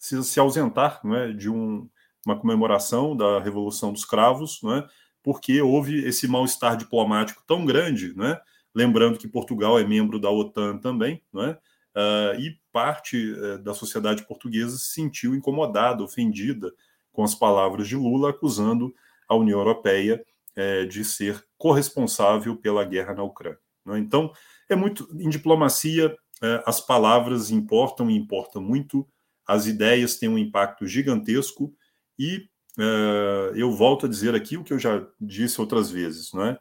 se, 0.00 0.24
se 0.24 0.40
ausentar 0.40 1.00
é, 1.04 1.32
de 1.32 1.50
um, 1.50 1.88
uma 2.26 2.36
comemoração 2.36 3.14
da 3.14 3.38
Revolução 3.38 3.92
dos 3.92 4.04
Cravos, 4.04 4.60
não 4.62 4.76
é, 4.76 4.88
porque 5.22 5.60
houve 5.60 6.04
esse 6.06 6.26
mal-estar 6.26 6.76
diplomático 6.76 7.42
tão 7.46 7.64
grande, 7.64 8.14
não 8.14 8.26
é, 8.26 8.40
lembrando 8.74 9.18
que 9.18 9.28
Portugal 9.28 9.78
é 9.78 9.84
membro 9.84 10.18
da 10.18 10.30
OTAN 10.30 10.78
também, 10.78 11.22
não 11.32 11.42
é, 11.42 11.50
uh, 11.50 12.40
e 12.40 12.58
parte 12.72 13.32
uh, 13.32 13.58
da 13.58 13.74
sociedade 13.74 14.26
portuguesa 14.26 14.76
se 14.78 14.92
sentiu 14.92 15.34
incomodada, 15.34 16.02
ofendida 16.02 16.72
com 17.12 17.22
as 17.24 17.34
palavras 17.34 17.88
de 17.88 17.96
Lula, 17.96 18.30
acusando 18.30 18.94
a 19.28 19.34
União 19.34 19.58
Europeia 19.58 20.24
uh, 20.56 20.86
de 20.86 21.04
ser 21.04 21.44
corresponsável 21.58 22.56
pela 22.56 22.84
guerra 22.84 23.14
na 23.14 23.22
Ucrânia. 23.22 23.58
É? 23.88 23.98
Então, 23.98 24.32
é 24.68 24.76
muito 24.76 25.08
em 25.18 25.28
diplomacia 25.28 26.16
eh, 26.42 26.62
as 26.66 26.80
palavras 26.80 27.50
importam 27.50 28.10
e 28.10 28.16
importam 28.16 28.62
muito 28.62 29.06
as 29.46 29.66
ideias 29.66 30.16
têm 30.16 30.28
um 30.28 30.38
impacto 30.38 30.86
gigantesco 30.86 31.74
e 32.18 32.48
uh, 32.78 33.54
eu 33.54 33.72
volto 33.72 34.06
a 34.06 34.08
dizer 34.08 34.34
aqui 34.34 34.56
o 34.56 34.64
que 34.64 34.72
eu 34.72 34.78
já 34.78 35.06
disse 35.20 35.60
outras 35.60 35.90
vezes, 35.90 36.32
não 36.32 36.44
é? 36.44 36.58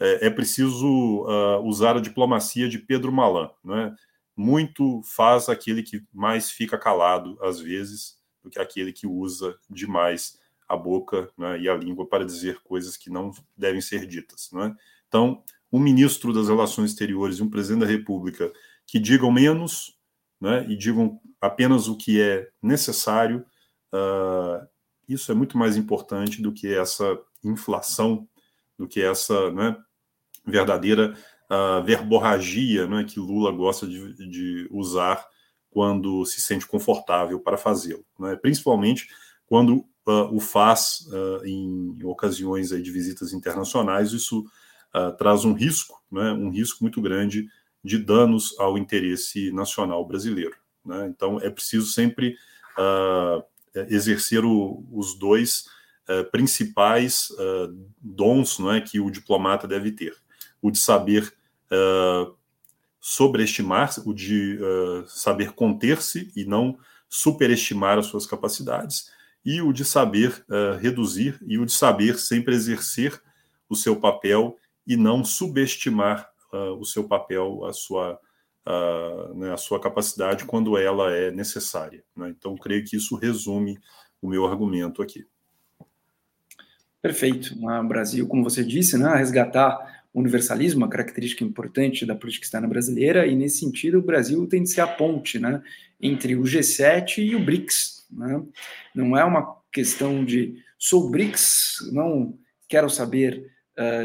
É, 0.00 0.26
é 0.26 0.30
preciso 0.30 0.86
uh, 1.24 1.60
usar 1.64 1.96
a 1.96 2.00
diplomacia 2.00 2.68
de 2.68 2.78
Pedro 2.78 3.12
Malan, 3.12 3.50
não 3.62 3.76
é? 3.76 3.94
Muito 4.36 5.00
faz 5.04 5.48
aquele 5.48 5.82
que 5.82 6.02
mais 6.12 6.50
fica 6.50 6.76
calado 6.76 7.38
às 7.40 7.60
vezes 7.60 8.18
do 8.42 8.50
que 8.50 8.58
aquele 8.58 8.92
que 8.92 9.06
usa 9.06 9.56
demais 9.70 10.38
a 10.68 10.76
boca 10.76 11.30
né, 11.38 11.60
e 11.60 11.68
a 11.68 11.76
língua 11.76 12.06
para 12.08 12.24
dizer 12.24 12.58
coisas 12.64 12.96
que 12.96 13.10
não 13.10 13.30
devem 13.56 13.80
ser 13.80 14.06
ditas. 14.06 14.50
Não 14.52 14.64
é? 14.64 14.74
Então, 15.08 15.42
um 15.72 15.78
ministro 15.78 16.32
das 16.32 16.48
Relações 16.48 16.90
Exteriores 16.90 17.38
e 17.38 17.42
um 17.42 17.50
presidente 17.50 17.80
da 17.80 17.90
República 17.90 18.52
que 18.86 18.98
digam 18.98 19.30
menos 19.30 19.96
né, 20.40 20.66
e 20.68 20.76
digam 20.76 21.20
apenas 21.40 21.88
o 21.88 21.96
que 21.96 22.20
é 22.20 22.48
necessário, 22.62 23.44
uh, 23.94 24.66
isso 25.08 25.30
é 25.30 25.34
muito 25.34 25.56
mais 25.58 25.76
importante 25.76 26.42
do 26.42 26.52
que 26.52 26.72
essa 26.72 27.18
inflação, 27.42 28.28
do 28.78 28.86
que 28.86 29.00
essa 29.00 29.50
né, 29.50 29.76
verdadeira 30.46 31.14
uh, 31.50 31.84
verborragia 31.84 32.86
né, 32.86 33.04
que 33.04 33.20
Lula 33.20 33.52
gosta 33.52 33.86
de, 33.86 34.14
de, 34.28 34.68
usar 34.70 35.24
quando 35.70 36.24
se 36.24 36.40
sente 36.40 36.66
confortável 36.66 37.40
para 37.40 37.56
fazê-lo, 37.56 38.04
né, 38.18 38.36
principalmente 38.36 39.08
quando 39.46 39.84
uh, 40.06 40.32
o 40.32 40.40
faz 40.40 41.06
em 41.44 41.98
ocasiões 42.04 42.72
aí 42.72 42.82
de 42.82 42.90
visitas 42.90 43.32
internacionais, 43.32 44.12
isso 44.12 44.44
traz 45.18 45.44
um 45.44 45.52
risco, 45.52 46.00
né, 46.10 46.30
um 46.30 46.50
risco 46.50 46.78
muito 46.82 47.02
grande 47.02 47.48
de 47.82 47.98
danos 47.98 48.58
ao 48.58 48.78
interesse 48.78 49.50
nacional 49.50 50.06
brasileiro. 50.06 50.56
Né? 50.84 51.06
Então, 51.08 51.38
é 51.40 51.50
preciso 51.50 51.86
sempre 51.86 52.36
uh, 52.78 53.42
exercer 53.88 54.44
o, 54.44 54.84
os 54.92 55.18
dois 55.18 55.66
uh, 56.08 56.30
principais 56.30 57.30
uh, 57.30 57.74
dons 58.00 58.58
não 58.58 58.72
é, 58.72 58.80
que 58.80 59.00
o 59.00 59.10
diplomata 59.10 59.66
deve 59.66 59.92
ter: 59.92 60.14
o 60.60 60.70
de 60.70 60.78
saber 60.78 61.32
sobreestimar, 63.00 63.90
o 64.06 64.14
de 64.14 64.60
saber 65.08 65.52
conter-se 65.54 66.30
e 66.36 66.44
não 66.44 66.78
superestimar 67.08 67.98
as 67.98 68.06
suas 68.06 68.26
capacidades, 68.26 69.10
e 69.44 69.60
o 69.60 69.72
de 69.72 69.84
saber 69.84 70.44
reduzir 70.80 71.36
e 71.44 71.58
o 71.58 71.66
de 71.66 71.72
saber 71.72 72.16
sempre 72.16 72.54
exercer 72.54 73.20
o 73.68 73.74
seu 73.74 73.96
papel 73.96 74.56
e 74.86 74.96
não 74.96 75.24
subestimar 75.24 76.28
uh, 76.52 76.78
o 76.78 76.84
seu 76.84 77.04
papel, 77.04 77.64
a 77.64 77.72
sua, 77.72 78.18
uh, 78.66 79.34
né, 79.34 79.52
a 79.52 79.56
sua 79.56 79.80
capacidade 79.80 80.44
quando 80.44 80.76
ela 80.76 81.12
é 81.12 81.30
necessária. 81.30 82.02
Né? 82.16 82.30
Então, 82.30 82.56
creio 82.56 82.84
que 82.84 82.96
isso 82.96 83.16
resume 83.16 83.78
o 84.20 84.28
meu 84.28 84.46
argumento 84.46 85.02
aqui. 85.02 85.24
Perfeito. 87.02 87.54
O 87.60 87.84
Brasil, 87.84 88.26
como 88.26 88.42
você 88.42 88.64
disse, 88.64 88.96
né, 88.96 89.14
resgatar 89.16 90.04
o 90.12 90.20
universalismo, 90.20 90.80
uma 90.80 90.88
característica 90.88 91.44
importante 91.44 92.06
da 92.06 92.14
política 92.14 92.46
externa 92.46 92.68
brasileira, 92.68 93.26
e 93.26 93.34
nesse 93.34 93.58
sentido 93.58 93.98
o 93.98 94.02
Brasil 94.02 94.46
tem 94.46 94.62
de 94.62 94.70
ser 94.70 94.80
a 94.80 94.86
ponte 94.86 95.38
né, 95.38 95.62
entre 96.00 96.36
o 96.36 96.42
G7 96.42 97.18
e 97.18 97.36
o 97.36 97.44
BRICS. 97.44 98.06
Né? 98.10 98.42
Não 98.94 99.16
é 99.16 99.24
uma 99.24 99.56
questão 99.72 100.24
de 100.24 100.56
sou 100.78 101.10
BRICS, 101.10 101.90
não 101.92 102.38
quero 102.68 102.88
saber 102.88 103.53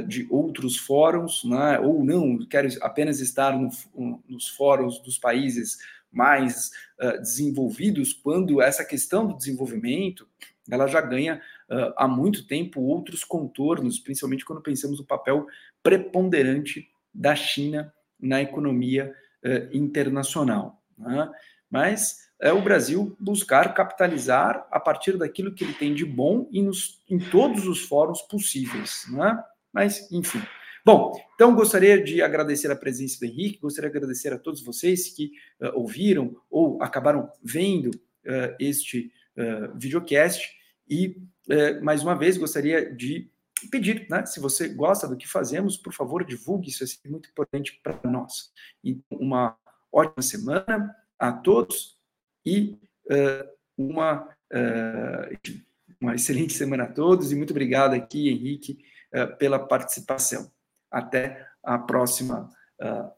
de 0.07 0.25
outros 0.31 0.77
fóruns, 0.77 1.43
né? 1.43 1.79
ou 1.79 2.03
não, 2.03 2.39
quero 2.47 2.67
apenas 2.81 3.19
estar 3.19 3.55
no, 3.55 3.69
nos 4.27 4.47
fóruns 4.49 4.99
dos 4.99 5.19
países 5.19 5.77
mais 6.11 6.71
uh, 6.99 7.19
desenvolvidos, 7.19 8.13
quando 8.13 8.61
essa 8.61 8.83
questão 8.83 9.27
do 9.27 9.37
desenvolvimento 9.37 10.27
ela 10.69 10.87
já 10.87 11.01
ganha 11.01 11.41
uh, 11.69 11.93
há 11.97 12.07
muito 12.07 12.45
tempo 12.45 12.81
outros 12.81 13.23
contornos, 13.23 13.99
principalmente 13.99 14.45
quando 14.45 14.61
pensamos 14.61 14.99
no 14.99 15.05
papel 15.05 15.47
preponderante 15.81 16.87
da 17.13 17.35
China 17.35 17.91
na 18.19 18.41
economia 18.41 19.13
uh, 19.43 19.75
internacional. 19.75 20.81
Né? 20.97 21.29
Mas 21.69 22.29
é 22.39 22.53
o 22.53 22.61
Brasil 22.61 23.15
buscar 23.19 23.73
capitalizar 23.73 24.67
a 24.71 24.79
partir 24.79 25.17
daquilo 25.17 25.53
que 25.53 25.63
ele 25.63 25.73
tem 25.73 25.93
de 25.93 26.05
bom 26.05 26.47
e 26.51 26.61
nos, 26.61 27.01
em 27.09 27.17
todos 27.17 27.67
os 27.67 27.81
fóruns 27.81 28.21
possíveis. 28.21 29.05
Né? 29.11 29.43
Mas, 29.73 30.11
enfim. 30.11 30.41
Bom, 30.85 31.13
então 31.35 31.53
gostaria 31.53 32.01
de 32.01 32.21
agradecer 32.21 32.71
a 32.71 32.75
presença 32.75 33.19
do 33.19 33.25
Henrique, 33.25 33.59
gostaria 33.59 33.89
de 33.91 33.97
agradecer 33.97 34.33
a 34.33 34.39
todos 34.39 34.61
vocês 34.63 35.09
que 35.09 35.31
uh, 35.61 35.77
ouviram 35.77 36.35
ou 36.49 36.81
acabaram 36.81 37.29
vendo 37.43 37.89
uh, 37.89 38.55
este 38.59 39.11
uh, 39.37 39.77
videocast 39.77 40.49
e, 40.89 41.21
mais 41.83 42.01
uma 42.01 42.15
vez, 42.15 42.37
gostaria 42.37 42.91
de 42.91 43.29
pedir, 43.69 44.07
né, 44.09 44.25
se 44.25 44.39
você 44.39 44.67
gosta 44.69 45.07
do 45.07 45.15
que 45.15 45.27
fazemos, 45.27 45.77
por 45.77 45.93
favor, 45.93 46.25
divulgue, 46.25 46.69
isso 46.69 46.83
é 46.83 47.07
muito 47.07 47.29
importante 47.29 47.79
para 47.83 47.99
nós. 48.09 48.51
Então, 48.83 49.19
uma 49.19 49.55
ótima 49.91 50.23
semana 50.23 50.95
a 51.19 51.31
todos 51.31 51.95
e 52.43 52.75
uma, 53.77 54.27
uma 56.01 56.15
excelente 56.15 56.53
semana 56.53 56.85
a 56.85 56.91
todos 56.91 57.31
e 57.31 57.35
muito 57.35 57.51
obrigado 57.51 57.93
aqui, 57.93 58.29
Henrique, 58.29 58.79
pela 59.37 59.59
participação. 59.59 60.51
Até 60.91 61.47
a 61.63 61.77
próxima, 61.77 62.49
uh, 62.81 63.11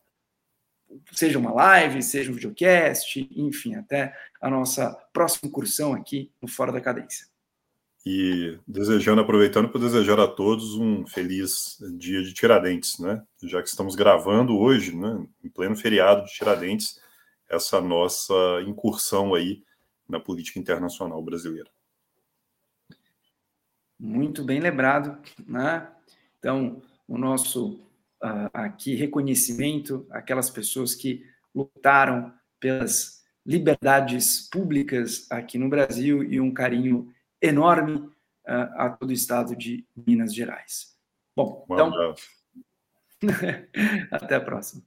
seja 1.11 1.39
uma 1.39 1.53
live, 1.53 2.01
seja 2.01 2.31
um 2.31 2.35
videocast, 2.35 3.17
enfim, 3.35 3.75
até 3.75 4.15
a 4.41 4.49
nossa 4.49 4.91
próxima 5.13 5.47
incursão 5.47 5.93
aqui 5.93 6.31
no 6.41 6.47
Fora 6.47 6.71
da 6.71 6.81
Cadência. 6.81 7.27
E 8.05 8.57
desejando, 8.67 9.21
aproveitando 9.21 9.69
para 9.69 9.81
desejar 9.81 10.19
a 10.19 10.27
todos 10.27 10.73
um 10.73 11.05
feliz 11.05 11.77
dia 11.99 12.23
de 12.23 12.33
Tiradentes, 12.33 12.97
né? 12.97 13.21
Já 13.43 13.61
que 13.61 13.69
estamos 13.69 13.95
gravando 13.95 14.57
hoje, 14.57 14.95
né, 14.95 15.23
em 15.43 15.49
pleno 15.49 15.75
feriado 15.75 16.25
de 16.25 16.33
Tiradentes, 16.33 16.99
essa 17.47 17.79
nossa 17.79 18.33
incursão 18.65 19.35
aí 19.35 19.63
na 20.09 20.19
política 20.19 20.57
internacional 20.57 21.21
brasileira. 21.21 21.69
Muito 24.03 24.43
bem 24.43 24.59
lembrado, 24.59 25.15
né? 25.45 25.87
Então, 26.39 26.81
o 27.07 27.19
nosso 27.19 27.73
uh, 28.23 28.49
aqui 28.51 28.95
reconhecimento 28.95 30.07
àquelas 30.09 30.49
pessoas 30.49 30.95
que 30.95 31.23
lutaram 31.53 32.33
pelas 32.59 33.23
liberdades 33.45 34.49
públicas 34.49 35.27
aqui 35.29 35.59
no 35.59 35.69
Brasil 35.69 36.23
e 36.23 36.41
um 36.41 36.51
carinho 36.51 37.13
enorme 37.39 37.97
uh, 37.97 38.73
a 38.75 38.89
todo 38.89 39.11
o 39.11 39.13
estado 39.13 39.55
de 39.55 39.85
Minas 39.95 40.33
Gerais. 40.33 40.97
Bom, 41.35 41.63
então. 41.69 42.15
até 44.09 44.33
a 44.33 44.41
próxima. 44.41 44.81